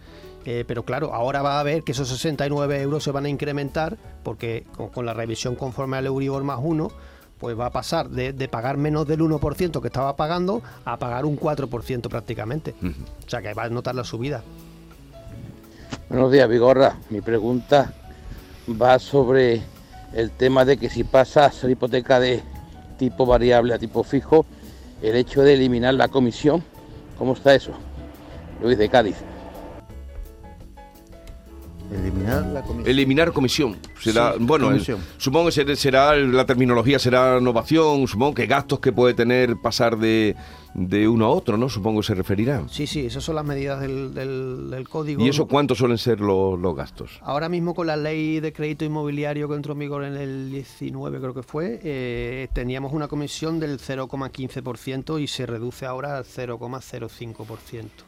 Eh, 0.48 0.64
pero 0.64 0.84
claro, 0.84 1.12
ahora 1.12 1.42
va 1.42 1.58
a 1.58 1.62
ver 1.64 1.82
que 1.82 1.90
esos 1.90 2.08
69 2.08 2.80
euros 2.80 3.02
se 3.02 3.10
van 3.10 3.24
a 3.24 3.28
incrementar 3.28 3.98
porque 4.22 4.64
con, 4.76 4.90
con 4.90 5.04
la 5.04 5.12
revisión 5.12 5.56
conforme 5.56 5.96
al 5.96 6.06
Euribor 6.06 6.44
más 6.44 6.60
uno, 6.62 6.92
pues 7.40 7.58
va 7.58 7.66
a 7.66 7.70
pasar 7.70 8.08
de, 8.08 8.32
de 8.32 8.48
pagar 8.48 8.76
menos 8.76 9.08
del 9.08 9.20
1% 9.20 9.80
que 9.80 9.88
estaba 9.88 10.14
pagando 10.14 10.62
a 10.84 10.98
pagar 10.98 11.24
un 11.24 11.36
4% 11.36 12.08
prácticamente. 12.08 12.74
O 13.26 13.28
sea 13.28 13.42
que 13.42 13.52
va 13.54 13.64
a 13.64 13.68
notar 13.68 13.96
la 13.96 14.04
subida. 14.04 14.44
Buenos 16.08 16.30
días, 16.30 16.48
Vigorra. 16.48 16.96
Mi 17.10 17.20
pregunta 17.20 17.92
va 18.80 19.00
sobre 19.00 19.62
el 20.12 20.30
tema 20.30 20.64
de 20.64 20.76
que 20.76 20.88
si 20.88 21.02
pasas 21.02 21.64
la 21.64 21.70
hipoteca 21.70 22.20
de 22.20 22.40
tipo 22.98 23.26
variable 23.26 23.74
a 23.74 23.78
tipo 23.78 24.04
fijo, 24.04 24.46
el 25.02 25.16
hecho 25.16 25.42
de 25.42 25.54
eliminar 25.54 25.94
la 25.94 26.06
comisión, 26.06 26.62
¿cómo 27.18 27.32
está 27.32 27.52
eso? 27.52 27.72
Luis 28.62 28.78
de 28.78 28.88
Cádiz. 28.88 29.16
Eliminar 31.92 32.46
la 32.46 32.62
comisión. 32.62 32.88
Eliminar 32.88 33.32
comisión. 33.32 33.76
Será, 34.00 34.32
Sí, 34.32 34.38
bueno, 34.40 34.66
comisión. 34.66 35.00
el- 35.00 35.20
supongo 35.22 35.46
que 35.46 35.52
será, 35.52 35.76
será- 35.76 36.16
la 36.16 36.44
terminología 36.46 36.98
será 36.98 37.38
innovación, 37.40 38.06
supongo 38.08 38.34
que 38.34 38.46
gastos 38.46 38.80
que 38.80 38.92
puede 38.92 39.14
tener 39.14 39.56
pasar 39.56 39.96
de, 39.98 40.34
de 40.74 41.08
uno 41.08 41.26
a 41.26 41.28
otro, 41.30 41.56
¿no? 41.56 41.68
Supongo 41.68 42.00
que 42.00 42.06
se 42.08 42.14
referirá. 42.14 42.64
Sí, 42.68 42.86
sí, 42.86 43.06
esas 43.06 43.22
son 43.24 43.36
las 43.36 43.44
medidas 43.44 43.80
del, 43.80 44.12
del- 44.14 44.68
del 44.70 44.88
código. 44.88 45.24
¿Y 45.24 45.28
eso 45.28 45.46
cuántos 45.46 45.78
suelen 45.78 45.98
ser 45.98 46.20
los, 46.20 46.58
los 46.58 46.74
gastos? 46.76 47.18
Ahora 47.22 47.48
mismo 47.48 47.74
con 47.74 47.86
la 47.86 47.96
ley 47.96 48.40
de 48.40 48.52
crédito 48.52 48.84
inmobiliario 48.84 49.48
que 49.48 49.54
entró 49.54 49.72
en 49.74 49.78
vigor 49.78 50.04
en 50.04 50.16
el 50.16 50.50
19 50.50 51.18
creo 51.20 51.34
que 51.34 51.42
fue, 51.42 51.80
eh, 51.82 52.48
teníamos 52.52 52.92
una 52.92 53.08
comisión 53.08 53.60
del 53.60 53.78
0,15% 53.78 55.18
y 55.20 55.26
se 55.26 55.46
reduce 55.46 55.86
ahora 55.86 56.18
al 56.18 56.24
0,05%. 56.24 58.04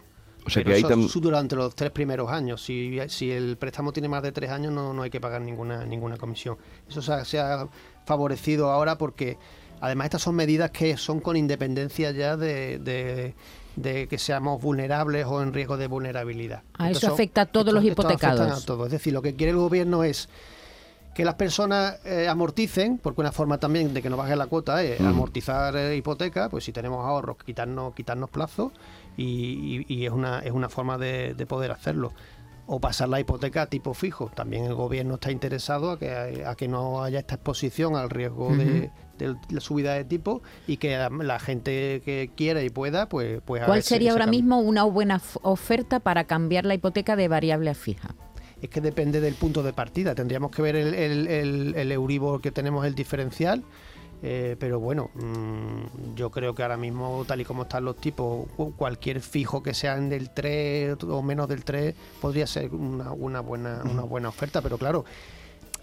O 0.48 0.50
sea 0.50 0.62
Pero 0.64 0.70
que 0.70 0.74
ahí 0.76 0.80
eso 0.80 0.88
tam- 0.90 1.06
es 1.06 1.20
durante 1.20 1.54
los 1.56 1.74
tres 1.74 1.90
primeros 1.90 2.30
años. 2.30 2.62
Si, 2.62 2.98
si 3.08 3.30
el 3.30 3.56
préstamo 3.56 3.92
tiene 3.92 4.08
más 4.08 4.22
de 4.22 4.32
tres 4.32 4.50
años 4.50 4.72
no, 4.72 4.92
no 4.94 5.02
hay 5.02 5.10
que 5.10 5.20
pagar 5.20 5.40
ninguna, 5.42 5.84
ninguna 5.84 6.16
comisión. 6.16 6.56
Eso 6.88 7.02
se 7.02 7.12
ha, 7.12 7.24
se 7.24 7.38
ha 7.38 7.68
favorecido 8.06 8.70
ahora 8.70 8.96
porque 8.98 9.36
además 9.80 10.06
estas 10.06 10.22
son 10.22 10.34
medidas 10.34 10.70
que 10.70 10.96
son 10.96 11.20
con 11.20 11.36
independencia 11.36 12.10
ya 12.12 12.36
de, 12.36 12.78
de- 12.78 13.34
de 13.76 14.08
que 14.08 14.18
seamos 14.18 14.60
vulnerables 14.60 15.24
o 15.26 15.40
en 15.40 15.52
riesgo 15.52 15.76
de 15.76 15.86
vulnerabilidad. 15.86 16.62
A 16.78 16.90
eso 16.90 17.12
afecta 17.12 17.42
a 17.42 17.46
todos 17.46 17.72
los 17.72 17.84
hipotecados. 17.84 18.62
a 18.62 18.66
todos. 18.66 18.86
Es 18.86 18.92
decir, 18.92 19.12
lo 19.12 19.22
que 19.22 19.36
quiere 19.36 19.52
el 19.52 19.58
gobierno 19.58 20.02
es 20.02 20.28
que 21.18 21.24
las 21.24 21.34
personas 21.34 21.98
eh, 22.04 22.28
amorticen, 22.28 22.98
porque 22.98 23.20
una 23.20 23.32
forma 23.32 23.58
también 23.58 23.92
de 23.92 24.00
que 24.02 24.08
no 24.08 24.16
baje 24.16 24.36
la 24.36 24.46
cuota 24.46 24.84
es 24.84 25.00
Mm. 25.00 25.06
amortizar 25.08 25.74
eh, 25.76 25.96
hipoteca, 25.96 26.48
pues 26.48 26.62
si 26.62 26.70
tenemos 26.72 27.04
ahorros, 27.04 27.38
quitarnos, 27.44 27.92
quitarnos 27.92 28.30
plazos 28.30 28.70
y, 29.16 29.84
y- 29.88 29.94
y 29.94 30.06
es, 30.06 30.12
una, 30.12 30.38
es 30.38 30.52
una 30.52 30.68
forma 30.68 30.96
de, 30.96 31.34
de 31.34 31.44
poder 31.44 31.72
hacerlo. 31.72 32.12
O 32.68 32.78
pasar 32.80 33.08
la 33.08 33.18
hipoteca 33.18 33.62
a 33.62 33.66
tipo 33.66 33.94
fijo. 33.94 34.30
También 34.32 34.64
el 34.66 34.74
gobierno 34.74 35.14
está 35.14 35.32
interesado 35.32 35.90
a 35.90 35.98
que, 35.98 36.44
a 36.46 36.54
que 36.54 36.68
no 36.68 37.02
haya 37.02 37.18
esta 37.18 37.34
exposición 37.34 37.96
al 37.96 38.10
riesgo 38.10 38.54
de, 38.54 38.92
de 39.18 39.34
la 39.50 39.60
subida 39.60 39.94
de 39.94 40.04
tipo 40.04 40.42
y 40.68 40.76
que 40.76 40.96
la, 40.98 41.08
la 41.08 41.40
gente 41.40 42.00
que 42.04 42.30
quiera 42.36 42.62
y 42.62 42.68
pueda, 42.70 43.08
pues... 43.08 43.40
pues 43.44 43.64
¿Cuál 43.64 43.82
sería 43.82 44.12
ahora 44.12 44.26
cambio. 44.26 44.40
mismo 44.40 44.60
una 44.60 44.84
buena 44.84 45.20
oferta 45.42 45.98
para 45.98 46.24
cambiar 46.28 46.64
la 46.64 46.74
hipoteca 46.74 47.16
de 47.16 47.26
variable 47.26 47.70
a 47.70 47.74
fija? 47.74 48.14
Es 48.60 48.68
que 48.68 48.80
depende 48.80 49.20
del 49.20 49.34
punto 49.34 49.62
de 49.62 49.72
partida. 49.72 50.14
Tendríamos 50.14 50.50
que 50.50 50.62
ver 50.62 50.76
el, 50.76 50.94
el, 50.94 51.26
el- 51.28 51.74
el 51.76 51.92
Euribor 51.92 52.40
que 52.40 52.50
tenemos, 52.50 52.84
el 52.86 52.94
diferencial. 52.94 53.62
eh, 54.20 54.56
pero 54.58 54.80
bueno, 54.80 55.10
mm, 55.14 56.16
yo 56.16 56.30
creo 56.32 56.52
que 56.52 56.62
ahora 56.64 56.76
mismo, 56.76 57.24
tal 57.24 57.40
y 57.40 57.44
como 57.44 57.62
están 57.62 57.84
los 57.84 57.96
tipos, 57.98 58.48
cu- 58.56 58.74
cualquier 58.74 59.20
fijo 59.20 59.62
que 59.62 59.74
sean 59.74 60.08
del 60.08 60.30
3 60.30 60.96
o 61.04 61.22
menos 61.22 61.48
del 61.48 61.62
3 61.64 61.94
podría 62.20 62.48
ser 62.48 62.74
una, 62.74 63.12
una 63.12 63.38
buena, 63.40 63.80
una 63.84 64.02
buena 64.02 64.28
oferta. 64.28 64.60
Pero 64.60 64.76
claro, 64.76 65.04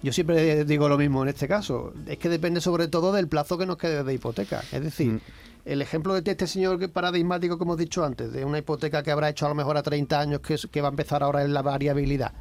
yo 0.04 0.12
siempre 0.12 0.66
digo 0.66 0.90
lo 0.90 0.98
mismo 0.98 1.24
en 1.24 1.30
este 1.30 1.48
caso. 1.48 1.94
Es 2.08 2.18
que 2.18 2.28
depende 2.28 2.60
sobre 2.60 2.90
todo 2.90 3.14
del 3.14 3.30
plazo 3.30 3.58
que 3.58 3.66
nos 3.66 3.78
quede 3.78 4.04
de 4.04 4.14
hipoteca. 4.14 4.62
Es 4.74 4.84
decir, 4.84 5.22
el 5.64 5.82
ejemplo 5.82 6.20
de 6.20 6.30
este 6.30 6.46
señor 6.46 6.90
paradigmático 6.92 7.58
que 7.58 7.64
hemos 7.64 7.78
dicho 7.78 8.04
antes, 8.04 8.34
de 8.34 8.44
una 8.44 8.58
hipoteca 8.58 9.02
que 9.02 9.12
habrá 9.12 9.30
hecho 9.30 9.46
a 9.46 9.50
lo 9.50 9.56
mejor 9.56 9.78
a 9.78 9.82
30 9.82 10.20
años, 10.20 10.42
que 10.42 10.82
va 10.82 10.90
a 10.90 10.92
empezar 10.92 11.24
ahora 11.24 11.42
en 11.44 11.54
la 11.54 11.62
variabilidad. 11.62 12.34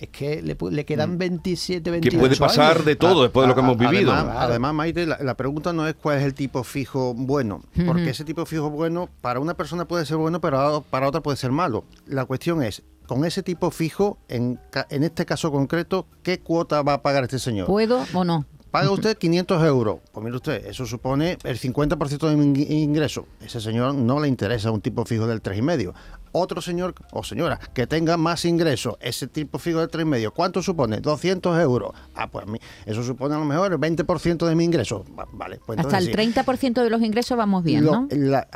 Es 0.00 0.08
que 0.08 0.40
le, 0.40 0.56
le 0.70 0.84
quedan 0.86 1.18
27, 1.18 1.90
28 1.90 2.16
Que 2.16 2.18
puede 2.20 2.36
pasar 2.36 2.72
años. 2.72 2.84
de 2.86 2.96
todo 2.96 3.22
después 3.22 3.44
de 3.44 3.48
lo 3.48 3.54
que 3.54 3.60
hemos 3.60 3.76
vivido. 3.76 4.12
Además, 4.12 4.36
además, 4.38 4.74
Maite, 4.74 5.06
la, 5.06 5.18
la 5.20 5.34
pregunta 5.34 5.72
no 5.74 5.86
es 5.86 5.94
cuál 5.94 6.18
es 6.18 6.24
el 6.24 6.32
tipo 6.32 6.64
fijo 6.64 7.12
bueno, 7.14 7.62
porque 7.86 8.08
ese 8.10 8.24
tipo 8.24 8.46
fijo 8.46 8.70
bueno 8.70 9.10
para 9.20 9.40
una 9.40 9.52
persona 9.54 9.84
puede 9.86 10.06
ser 10.06 10.16
bueno, 10.16 10.40
pero 10.40 10.82
para 10.88 11.06
otra 11.06 11.20
puede 11.20 11.36
ser 11.36 11.52
malo. 11.52 11.84
La 12.06 12.24
cuestión 12.24 12.62
es, 12.62 12.82
con 13.06 13.26
ese 13.26 13.42
tipo 13.42 13.70
fijo, 13.70 14.16
en, 14.28 14.58
en 14.88 15.04
este 15.04 15.26
caso 15.26 15.52
concreto, 15.52 16.06
¿qué 16.22 16.38
cuota 16.40 16.80
va 16.80 16.94
a 16.94 17.02
pagar 17.02 17.24
este 17.24 17.38
señor? 17.38 17.66
¿Puedo 17.66 18.02
o 18.14 18.24
no? 18.24 18.46
Paga 18.70 18.92
usted 18.92 19.18
500 19.18 19.64
euros. 19.66 19.98
Pues 20.12 20.22
mire 20.24 20.36
usted, 20.36 20.64
eso 20.64 20.86
supone 20.86 21.36
el 21.42 21.58
50% 21.58 22.28
de 22.28 22.36
mi 22.36 22.46
ing- 22.54 22.70
ingreso. 22.70 23.26
Ese 23.44 23.60
señor 23.60 23.96
no 23.96 24.20
le 24.20 24.28
interesa 24.28 24.70
un 24.70 24.80
tipo 24.80 25.04
fijo 25.04 25.26
del 25.26 25.42
3,5. 25.42 25.92
Otro 26.32 26.60
señor 26.62 26.94
o 27.12 27.24
señora 27.24 27.58
que 27.74 27.86
tenga 27.86 28.16
más 28.16 28.44
ingresos, 28.44 28.96
ese 29.00 29.26
tipo 29.26 29.58
fijo 29.58 29.80
del 29.80 29.88
3,5, 29.90 30.32
¿cuánto 30.32 30.62
supone? 30.62 31.00
200 31.00 31.58
euros. 31.60 31.92
Ah, 32.14 32.28
pues 32.30 32.46
a 32.46 32.50
mí, 32.50 32.58
eso 32.86 33.02
supone 33.02 33.34
a 33.34 33.38
lo 33.38 33.44
mejor 33.44 33.72
el 33.72 33.78
20% 33.78 34.46
de 34.46 34.54
mi 34.54 34.64
ingreso. 34.64 35.04
Va- 35.18 35.26
Vale, 35.32 35.58
pues 35.64 35.78
Hasta 35.78 35.98
el 35.98 36.06
sí. 36.06 36.12
30% 36.12 36.82
de 36.82 36.90
los 36.90 37.02
ingresos 37.02 37.36
vamos 37.36 37.64
bien, 37.64 37.84
Lo- 37.84 37.92
¿no? 37.92 38.08
la, 38.10 38.46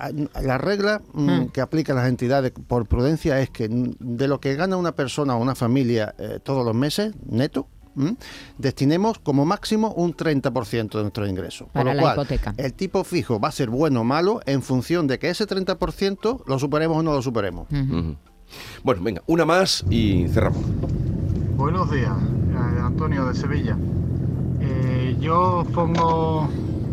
la 0.42 0.58
regla 0.58 1.00
mm, 1.12 1.30
Mm. 1.30 1.48
que 1.48 1.60
aplican 1.60 1.96
las 1.96 2.08
entidades 2.08 2.52
por 2.66 2.86
prudencia 2.86 3.40
es 3.40 3.50
que 3.50 3.68
de 3.70 4.28
lo 4.28 4.40
que 4.40 4.54
gana 4.54 4.76
una 4.76 4.92
persona 4.94 5.34
o 5.36 5.40
una 5.40 5.54
familia 5.54 6.14
eh, 6.18 6.38
todos 6.42 6.64
los 6.64 6.74
meses, 6.74 7.14
neto, 7.26 7.66
destinemos 8.58 9.18
como 9.18 9.44
máximo 9.44 9.92
un 9.92 10.14
30% 10.14 10.90
de 10.96 11.02
nuestro 11.02 11.26
ingreso. 11.26 11.64
Por 11.66 11.72
Para 11.72 11.90
lo 11.90 11.96
la 11.96 12.02
cual, 12.02 12.14
hipoteca. 12.14 12.54
el 12.56 12.72
tipo 12.74 13.04
fijo 13.04 13.38
va 13.40 13.48
a 13.48 13.52
ser 13.52 13.70
bueno 13.70 14.00
o 14.00 14.04
malo 14.04 14.40
en 14.46 14.62
función 14.62 15.06
de 15.06 15.18
que 15.18 15.30
ese 15.30 15.46
30% 15.46 16.42
lo 16.46 16.58
superemos 16.58 16.96
o 16.98 17.02
no 17.02 17.12
lo 17.12 17.22
superemos. 17.22 17.68
Bueno, 18.82 19.02
venga, 19.02 19.22
una 19.26 19.44
más 19.44 19.84
y 19.90 20.28
cerramos. 20.28 20.60
Buenos 21.56 21.90
días, 21.90 22.12
eh, 22.52 22.80
Antonio 22.80 23.26
de 23.26 23.34
Sevilla. 23.34 23.76
Eh, 24.60 25.16
yo 25.20 25.64
pongo 25.74 26.48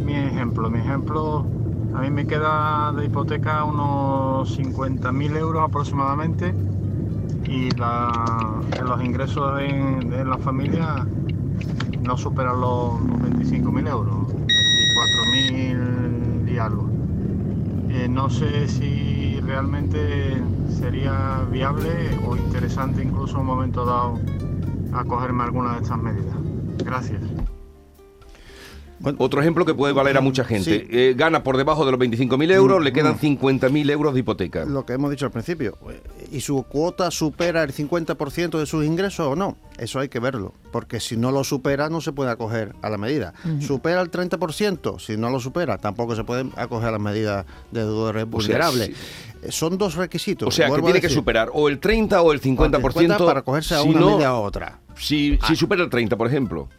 mi 0.06 0.14
ejemplo. 0.16 0.70
Mi 0.70 0.80
ejemplo, 0.80 1.46
a 1.96 2.02
mí 2.02 2.10
me 2.10 2.26
queda 2.28 2.94
de 2.96 3.06
hipoteca 3.06 3.64
unos 3.64 4.58
50.000 4.58 5.38
euros 5.38 5.64
aproximadamente 5.64 6.54
y 7.52 7.70
los 8.82 9.04
ingresos 9.04 9.62
en, 9.62 10.14
en 10.14 10.30
la 10.30 10.38
familia 10.38 11.06
no 12.02 12.18
superan 12.18 12.62
los, 12.62 13.02
los 13.02 13.20
25.000 13.20 13.90
euros, 13.90 14.28
24.000 14.28 16.50
y 16.50 16.58
algo. 16.58 16.90
Eh, 17.90 18.08
no 18.08 18.30
sé 18.30 18.70
si 18.70 19.42
realmente 19.42 20.42
sería 20.70 21.46
viable 21.52 22.18
o 22.26 22.38
interesante 22.38 23.04
incluso 23.04 23.36
en 23.36 23.42
un 23.42 23.48
momento 23.48 23.84
dado 23.86 24.18
acogerme 24.94 25.44
a 25.44 25.48
alguna 25.48 25.74
de 25.74 25.82
estas 25.82 25.98
medidas. 25.98 26.38
Gracias. 26.86 27.22
Otro 29.18 29.42
ejemplo 29.42 29.66
que 29.66 29.74
puede 29.74 29.94
valer 29.94 30.18
a 30.18 30.22
mucha 30.22 30.44
gente. 30.44 30.82
Sí. 30.82 30.88
Eh, 30.90 31.14
gana 31.18 31.44
por 31.44 31.58
debajo 31.58 31.86
de 31.86 31.92
los 31.92 32.00
25.000 32.00 32.52
euros, 32.52 32.80
Mm, 32.80 32.84
le 32.84 32.94
quedan 32.94 33.14
mm. 33.16 33.20
50.000 33.20 33.90
euros 33.92 34.14
de 34.14 34.20
hipoteca. 34.20 34.66
Lo 34.66 34.86
que 34.86 34.94
hemos 34.94 35.10
dicho 35.12 35.26
al 35.26 35.32
principio. 35.32 35.78
eh, 35.90 36.02
¿Y 36.32 36.42
su 36.42 36.64
cuota 36.64 37.12
supera 37.12 37.64
el 37.64 37.74
50% 37.74 38.60
de 38.60 38.66
sus 38.66 38.86
ingresos 38.86 39.28
o 39.28 39.36
no? 39.36 39.58
Eso 39.78 40.00
hay 40.00 40.10
que 40.10 40.20
verlo. 40.20 40.54
Porque 40.72 41.00
si 41.00 41.18
no 41.18 41.32
lo 41.32 41.44
supera, 41.44 41.90
no 41.90 42.00
se 42.02 42.12
puede 42.14 42.32
acoger 42.32 42.74
a 42.82 42.90
la 42.90 42.98
medida. 42.98 43.34
Ujú. 43.44 43.62
¿Supera 43.62 44.02
el 44.02 44.10
30%? 44.12 45.00
Si 45.00 45.18
no 45.18 45.30
lo 45.30 45.40
supera, 45.40 45.78
tampoco 45.78 46.16
se 46.16 46.24
puede 46.24 46.50
acoger 46.56 46.90
a 46.90 46.92
las 46.92 47.02
medidas 47.02 47.46
de 47.72 47.82
deudores 47.82 48.24
O 48.24 48.26
sea, 48.26 48.32
vulnerables. 48.32 48.88
sí. 48.88 48.94
Eh, 49.44 49.52
Son 49.52 49.78
dos 49.78 49.96
requisitos. 49.96 50.48
O 50.48 50.52
sea, 50.52 50.70
que 50.70 50.82
tiene 50.82 51.02
que 51.02 51.10
superar 51.10 51.50
o 51.54 51.68
el 51.68 51.80
30 51.80 52.22
o 52.22 52.32
el 52.32 52.40
50%, 52.42 53.26
para 53.26 53.40
acogerse 53.40 53.74
a 53.76 53.82
si 53.82 53.90
una 53.90 54.00
no- 54.00 54.12
medida 54.12 54.34
u 54.36 54.44
otra. 54.44 54.80
Si, 54.96 55.40
si 55.48 55.56
supera 55.56 55.82
el 55.84 55.90
30, 55.90 56.16
por 56.16 56.28
ejemplo. 56.28 56.70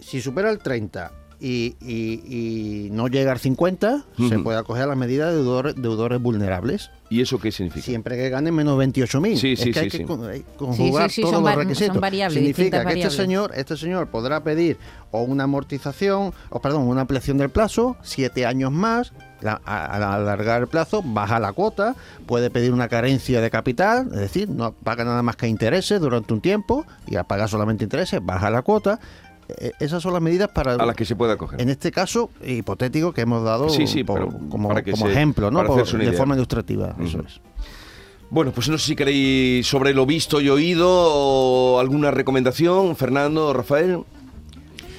Si 0.00 0.20
supera 0.20 0.50
el 0.50 0.58
30 0.58 1.10
y, 1.46 1.76
y- 1.80 2.86
y 2.86 2.90
no 2.90 3.08
llega 3.08 3.32
al 3.32 3.38
50, 3.38 4.04
se 4.28 4.38
puede 4.38 4.58
acoger 4.58 4.84
a 4.84 4.86
las 4.86 4.96
medidas 4.96 5.30
de 5.30 5.36
deudores, 5.36 5.74
deudores 5.76 6.20
vulnerables. 6.20 6.90
¿Y 7.10 7.20
eso 7.20 7.38
qué 7.38 7.52
significa? 7.52 7.84
Siempre 7.84 8.16
que 8.16 8.30
gane 8.30 8.50
menos 8.50 8.78
28.000. 8.78 9.36
Sí, 9.36 9.52
es 9.52 9.60
sí, 9.60 9.70
que 9.72 9.78
hay 9.80 9.84
sí, 9.90 9.90
que 9.90 9.96
sí. 9.98 10.04
con- 10.04 10.28
hay 10.28 10.40
que 10.40 10.52
conjugar 10.56 11.10
Sí, 11.10 11.14
sí, 11.14 11.14
sí, 11.16 11.20
todos 11.20 11.34
son 11.34 11.44
los 11.44 11.54
requisitos. 11.54 11.92
son 11.94 12.00
variables, 12.00 12.38
Significa 12.38 12.84
que 12.86 12.94
este 13.02 13.10
señor, 13.10 13.52
este 13.54 13.76
señor 13.76 14.08
podrá 14.08 14.42
pedir 14.42 14.78
o 15.10 15.22
una 15.22 15.44
amortización, 15.44 16.32
o 16.50 16.60
perdón, 16.60 16.88
una 16.88 17.02
ampliación 17.02 17.36
del 17.36 17.50
plazo, 17.50 17.96
siete 18.02 18.46
años 18.46 18.72
más, 18.72 19.12
la- 19.42 19.60
a- 19.66 19.84
al 19.94 20.02
alargar 20.02 20.62
el 20.62 20.66
plazo, 20.68 21.02
baja 21.04 21.38
la 21.38 21.52
cuota, 21.52 21.94
puede 22.26 22.48
pedir 22.50 22.72
una 22.72 22.88
carencia 22.88 23.40
de 23.42 23.50
capital, 23.50 24.08
es 24.12 24.18
decir, 24.20 24.48
no 24.48 24.72
paga 24.72 25.04
nada 25.04 25.22
más 25.22 25.36
que 25.36 25.46
intereses 25.46 26.00
durante 26.00 26.32
un 26.32 26.40
tiempo 26.40 26.86
y 27.06 27.16
al 27.16 27.26
pagar 27.26 27.48
solamente 27.50 27.84
intereses, 27.84 28.20
baja 28.24 28.48
la 28.50 28.62
cuota. 28.62 28.98
Eh, 29.48 29.72
esas 29.80 30.02
son 30.02 30.12
las 30.12 30.22
medidas 30.22 30.48
para 30.48 30.72
A 30.74 30.86
las 30.86 30.96
que 30.96 31.04
se 31.04 31.14
puede 31.16 31.32
acoger. 31.32 31.60
en 31.60 31.68
este 31.68 31.92
caso 31.92 32.30
hipotético 32.44 33.12
que 33.12 33.20
hemos 33.22 33.44
dado 33.44 33.68
Sí, 33.68 33.86
sí, 33.86 34.02
por- 34.04 34.18
pero 34.28 34.38
como, 34.48 34.68
se- 35.06 35.12
ejemplo, 35.12 35.50
de 36.12 36.12
forma 36.16 36.34
ilustrativa, 36.34 36.94
eso 37.00 37.18
Ujú. 37.18 37.26
es. 37.26 37.40
Bueno, 38.30 38.52
pues 38.52 38.68
no 38.68 38.78
sé 38.78 38.86
si 38.86 38.96
queréis 38.96 39.66
sobre 39.66 39.92
lo 39.94 40.06
visto 40.06 40.40
y 40.40 40.48
oído 40.48 40.88
o 40.90 41.78
alguna 41.78 42.10
recomendación, 42.10 42.96
Fernando, 42.96 43.52
Rafael, 43.52 44.00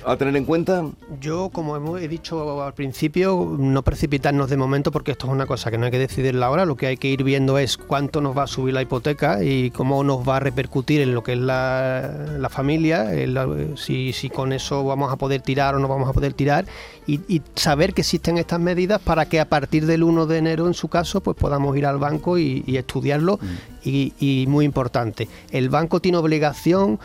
a 0.05 0.17
tener 0.17 0.35
en 0.35 0.45
cuenta. 0.45 0.85
Yo, 1.19 1.49
como 1.49 1.97
he 1.97 2.07
dicho 2.07 2.61
al 2.63 2.73
principio, 2.73 3.55
no 3.57 3.81
precipitarnos 3.83 4.49
de 4.49 4.57
momento 4.57 4.91
porque 4.91 5.11
esto 5.11 5.27
es 5.27 5.33
una 5.33 5.45
cosa 5.45 5.71
que 5.71 5.77
no 5.77 5.85
hay 5.85 5.91
que 5.91 5.99
decidirla 5.99 6.45
ahora. 6.45 6.65
Lo 6.65 6.75
que 6.75 6.87
hay 6.87 6.97
que 6.97 7.07
ir 7.07 7.23
viendo 7.23 7.57
es 7.57 7.77
cuánto 7.77 8.21
nos 8.21 8.37
va 8.37 8.43
a 8.43 8.47
subir 8.47 8.73
la 8.73 8.81
hipoteca 8.81 9.43
y 9.43 9.71
cómo 9.71 10.03
nos 10.03 10.27
va 10.27 10.37
a 10.37 10.39
repercutir 10.39 11.01
en 11.01 11.13
lo 11.15 11.23
que 11.23 11.33
es 11.33 11.39
la, 11.39 12.37
la 12.37 12.49
familia, 12.49 13.05
la- 13.27 13.47
si, 13.75 14.13
si 14.13 14.29
con 14.29 14.53
eso 14.53 14.83
vamos 14.83 15.11
a 15.11 15.15
poder 15.15 15.41
tirar 15.41 15.75
o 15.75 15.79
no 15.79 15.87
vamos 15.87 16.07
a 16.09 16.13
poder 16.13 16.33
tirar 16.33 16.65
y, 17.07 17.19
y 17.27 17.41
saber 17.55 17.93
que 17.93 18.01
existen 18.01 18.37
estas 18.37 18.59
medidas 18.59 19.01
para 19.01 19.27
que 19.27 19.39
a 19.39 19.45
partir 19.49 19.85
del 19.85 20.03
1 20.03 20.25
de 20.27 20.37
enero, 20.37 20.67
en 20.67 20.73
su 20.73 20.87
caso, 20.87 21.21
pues 21.21 21.37
podamos 21.37 21.75
ir 21.77 21.85
al 21.85 21.97
banco 21.97 22.37
y, 22.37 22.63
y 22.67 22.77
estudiarlo. 22.77 23.39
Y, 23.83 24.13
y 24.19 24.47
muy 24.47 24.65
importante, 24.65 25.27
el 25.51 25.69
banco 25.69 25.99
tiene 25.99 26.17
obligación 26.17 26.99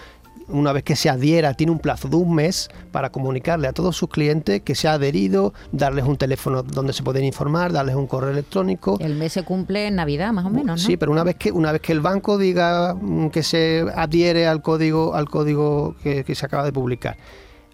una 0.51 0.73
vez 0.73 0.85
que 0.85 0.97
se 0.97 1.09
adhiera, 1.09 1.55
tiene 1.55 1.73
un 1.73 1.79
plazo 1.79 2.09
de 2.09 2.17
un 2.17 2.35
mes 2.35 2.69
para 2.93 3.11
comunicarle 3.11 3.69
a 3.69 3.73
todos 3.73 3.97
sus 3.97 4.09
clientes 4.09 4.63
que 4.63 4.75
se 4.75 4.89
ha 4.89 4.95
adherido, 4.95 5.55
darles 5.73 6.05
un 6.05 6.17
teléfono 6.17 6.63
donde 6.63 6.93
se 6.93 7.03
pueden 7.03 7.25
informar, 7.25 7.73
darles 7.73 7.95
un 7.95 8.07
correo 8.07 8.31
electrónico. 8.31 8.99
El 9.01 9.15
mes 9.15 9.33
se 9.33 9.43
cumple 9.43 9.87
en 9.87 9.97
Navidad, 9.97 10.33
más 10.33 10.47
o 10.47 10.51
menos, 10.51 10.67
¿no? 10.67 10.79
Sí, 10.79 10.97
pero 10.97 11.13
una 11.13 11.25
vez 11.25 11.37
que 11.37 11.53
una 11.53 11.73
vez 11.73 11.81
que 11.81 11.93
el 11.93 12.01
banco 12.01 12.39
diga 12.39 12.95
mm, 12.95 13.29
que 13.29 13.43
se 13.43 13.85
adhiere 13.95 14.47
al 14.47 14.63
código 14.63 15.15
al 15.15 15.29
código 15.29 15.97
que, 16.03 16.25
que 16.25 16.35
se 16.35 16.47
acaba 16.47 16.65
de 16.65 16.73
publicar. 16.73 17.17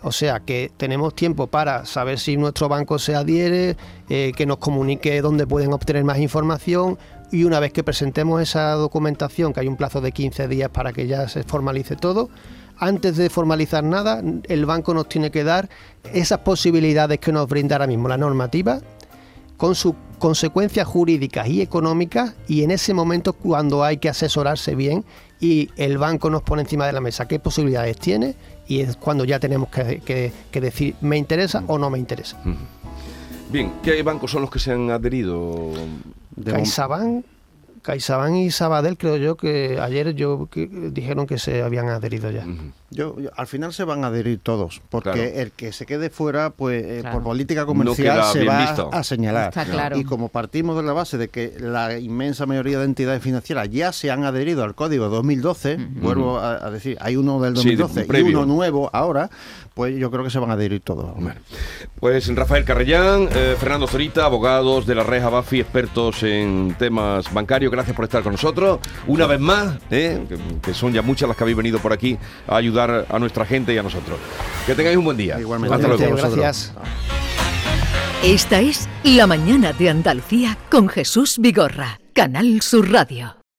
O 0.03 0.13
sea 0.13 0.41
que 0.41 0.71
tenemos 0.77 1.15
tiempo 1.15 1.47
para 1.47 1.85
saber 1.85 2.19
si 2.19 2.37
nuestro 2.37 2.69
banco 2.69 2.99
se 2.99 3.15
adhiere, 3.15 3.77
eh, 4.09 4.33
que 4.37 4.47
nos 4.47 4.59
comunique 4.59 5.21
dónde 5.21 5.47
pueden 5.47 5.73
obtener 5.73 6.05
más 6.05 6.19
información 6.19 6.99
y 7.33 7.45
una 7.45 7.59
vez 7.61 7.73
que 7.73 7.83
presentemos 7.83 8.41
esa 8.41 8.73
documentación, 8.73 9.53
que 9.53 9.61
hay 9.61 9.67
un 9.67 9.77
plazo 9.77 10.01
de 10.01 10.13
15 10.13 10.49
días 10.49 10.69
para 10.71 10.93
que 10.93 11.07
ya 11.07 11.29
se 11.29 11.43
formalice 11.43 11.97
todo, 11.97 12.29
antes 12.79 13.17
de 13.17 13.31
formalizar 13.31 13.83
nada, 13.85 14.23
el 14.49 14.67
banco 14.67 14.93
nos 14.95 15.09
tiene 15.09 15.31
que 15.31 15.45
dar 15.45 15.69
esas 16.13 16.39
posibilidades 16.41 17.19
que 17.19 17.33
nos 17.33 17.49
brinda 17.49 17.77
ahora 17.77 17.87
mismo 17.87 18.09
la 18.09 18.17
normativa 18.17 18.81
con 19.57 19.75
sus 19.75 19.95
consecuencias 20.19 20.87
jurídicas 20.87 21.49
y 21.49 21.61
económicas 21.63 22.35
y 22.49 22.63
en 22.63 22.71
ese 22.71 22.93
momento 22.95 23.33
cuando 23.35 23.85
hay 23.85 23.97
que 23.99 24.09
asesorarse 24.09 24.75
bien 24.75 25.05
y 25.41 25.69
el 25.77 25.99
banco 25.99 26.31
nos 26.31 26.43
pone 26.43 26.63
encima 26.63 26.87
de 26.87 26.93
la 26.93 27.01
mesa 27.01 27.27
qué 27.29 27.39
posibilidades 27.39 27.99
tiene 27.99 28.35
y 28.67 28.81
es 28.81 28.97
cuando 28.97 29.25
ya 29.25 29.39
tenemos 29.39 29.69
que, 29.69 30.01
que- 30.01 30.33
que 30.51 30.61
decir 30.61 30.95
me 31.01 31.17
interesa 31.19 31.63
o 31.67 31.79
no 31.79 31.91
me 31.91 31.99
interesa. 31.99 32.39
Bien, 33.51 33.73
¿qué 33.83 34.03
bancos 34.03 34.31
son 34.31 34.43
los 34.43 34.51
que 34.51 34.59
se 34.59 34.73
han 34.73 34.91
adherido? 34.91 35.71
CaixaBank, 36.53 37.25
CaixaBank 37.87 38.35
y 38.35 38.51
Sabadell 38.51 38.99
creo 38.99 39.17
yo 39.17 39.37
que 39.37 39.79
ayer 39.81 40.13
yo 40.15 40.49
que- 40.51 40.67
dijeron 40.93 41.27
que 41.27 41.39
se 41.39 41.63
habían 41.63 41.89
adherido 41.89 42.33
ya. 42.33 42.45
Yo, 42.91 43.19
yo- 43.21 43.31
al 43.37 43.47
final 43.47 43.73
se 43.73 43.85
van 43.85 44.03
a 44.03 44.09
adherir 44.09 44.41
todos, 44.43 44.83
porque 44.91 45.11
Claro. 45.13 45.31
el 45.37 45.53
que 45.53 45.73
se 45.73 45.87
quede 45.87 46.11
fuera, 46.11 46.51
pues 46.51 46.85
eh, 46.85 46.99
Claro. 47.03 47.17
por 47.19 47.25
política 47.25 47.65
comercial 47.65 48.25
se 48.33 48.45
va 48.45 48.59
visto. 48.61 48.91
a 48.93 49.05
señalar. 49.05 49.49
Está 49.51 49.65
claro. 49.65 49.97
Y 49.99 50.05
como 50.05 50.29
partimos 50.29 50.77
de 50.77 50.83
la 50.83 50.93
base 50.93 51.17
de 51.17 51.29
que 51.29 51.55
la 51.61 51.97
inmensa 51.99 52.45
mayoría 52.45 52.79
de 52.81 52.87
entidades 52.87 53.23
financieras 53.23 53.71
ya 53.71 53.93
se 53.93 54.11
han 54.11 54.25
adherido 54.25 54.65
al 54.65 54.75
código 54.75 55.09
2012, 55.09 55.77
vuelvo 56.01 56.39
a, 56.39 56.67
a 56.67 56.71
decir, 56.73 56.99
hay 57.01 57.17
uno 57.17 57.41
del 57.41 57.57
Sí, 57.57 57.71
de- 57.71 57.77
2012 57.77 58.21
y 58.21 58.35
uno 58.35 58.47
nuevo 58.47 58.91
ahora, 58.93 59.31
pues 59.77 59.95
yo 59.99 60.11
creo 60.11 60.25
que 60.25 60.31
se 60.31 60.39
van 60.39 60.51
a 60.51 60.55
adherir 60.55 60.81
todos. 60.81 61.15
Pues 62.01 62.35
Rafael 62.35 62.65
Carrellán, 62.65 63.29
eh, 63.31 63.57
Fernando 63.61 63.87
Zorita, 63.87 64.25
abogados 64.25 64.87
de 64.87 64.95
la 64.95 65.03
Reja 65.03 65.29
Bafi, 65.29 65.61
expertos 65.61 66.23
en 66.23 66.75
temas 66.79 67.31
bancarios, 67.31 67.71
gracias 67.71 67.95
por 67.95 68.07
estar 68.07 68.23
con 68.23 68.33
nosotros. 68.33 68.81
Una 69.07 69.27
vez 69.27 69.39
más, 69.39 69.77
eh, 69.91 70.25
que, 70.27 70.39
que 70.63 70.73
son 70.73 70.95
ya 70.95 71.03
muchas 71.03 71.29
las 71.29 71.37
que 71.37 71.45
habéis 71.45 71.59
venido 71.59 71.79
por 71.79 71.93
aquí 71.93 72.17
a 72.49 72.57
ayudar 72.57 73.05
a 73.07 73.19
nuestra 73.19 73.45
gente 73.45 73.75
y 73.75 73.77
a 73.77 73.83
nosotros. 73.83 74.19
Que 74.67 74.75
tengáis 74.75 74.97
un 74.97 75.05
buen 75.05 75.19
día. 75.19 75.39
Igualmente. 75.39 75.75
Hasta 75.75 75.89
luego. 75.89 76.17
Gracias. 76.17 76.73
Esta 78.25 78.63
es 78.63 78.89
La 79.05 79.27
Mañana 79.27 79.75
de 79.75 79.91
Andalucía 79.91 80.57
con 80.71 80.89
Jesús 80.89 81.37
Vigorra, 81.39 82.01
Canal 82.15 82.63
Sur 82.63 82.91
Radio. 82.91 83.46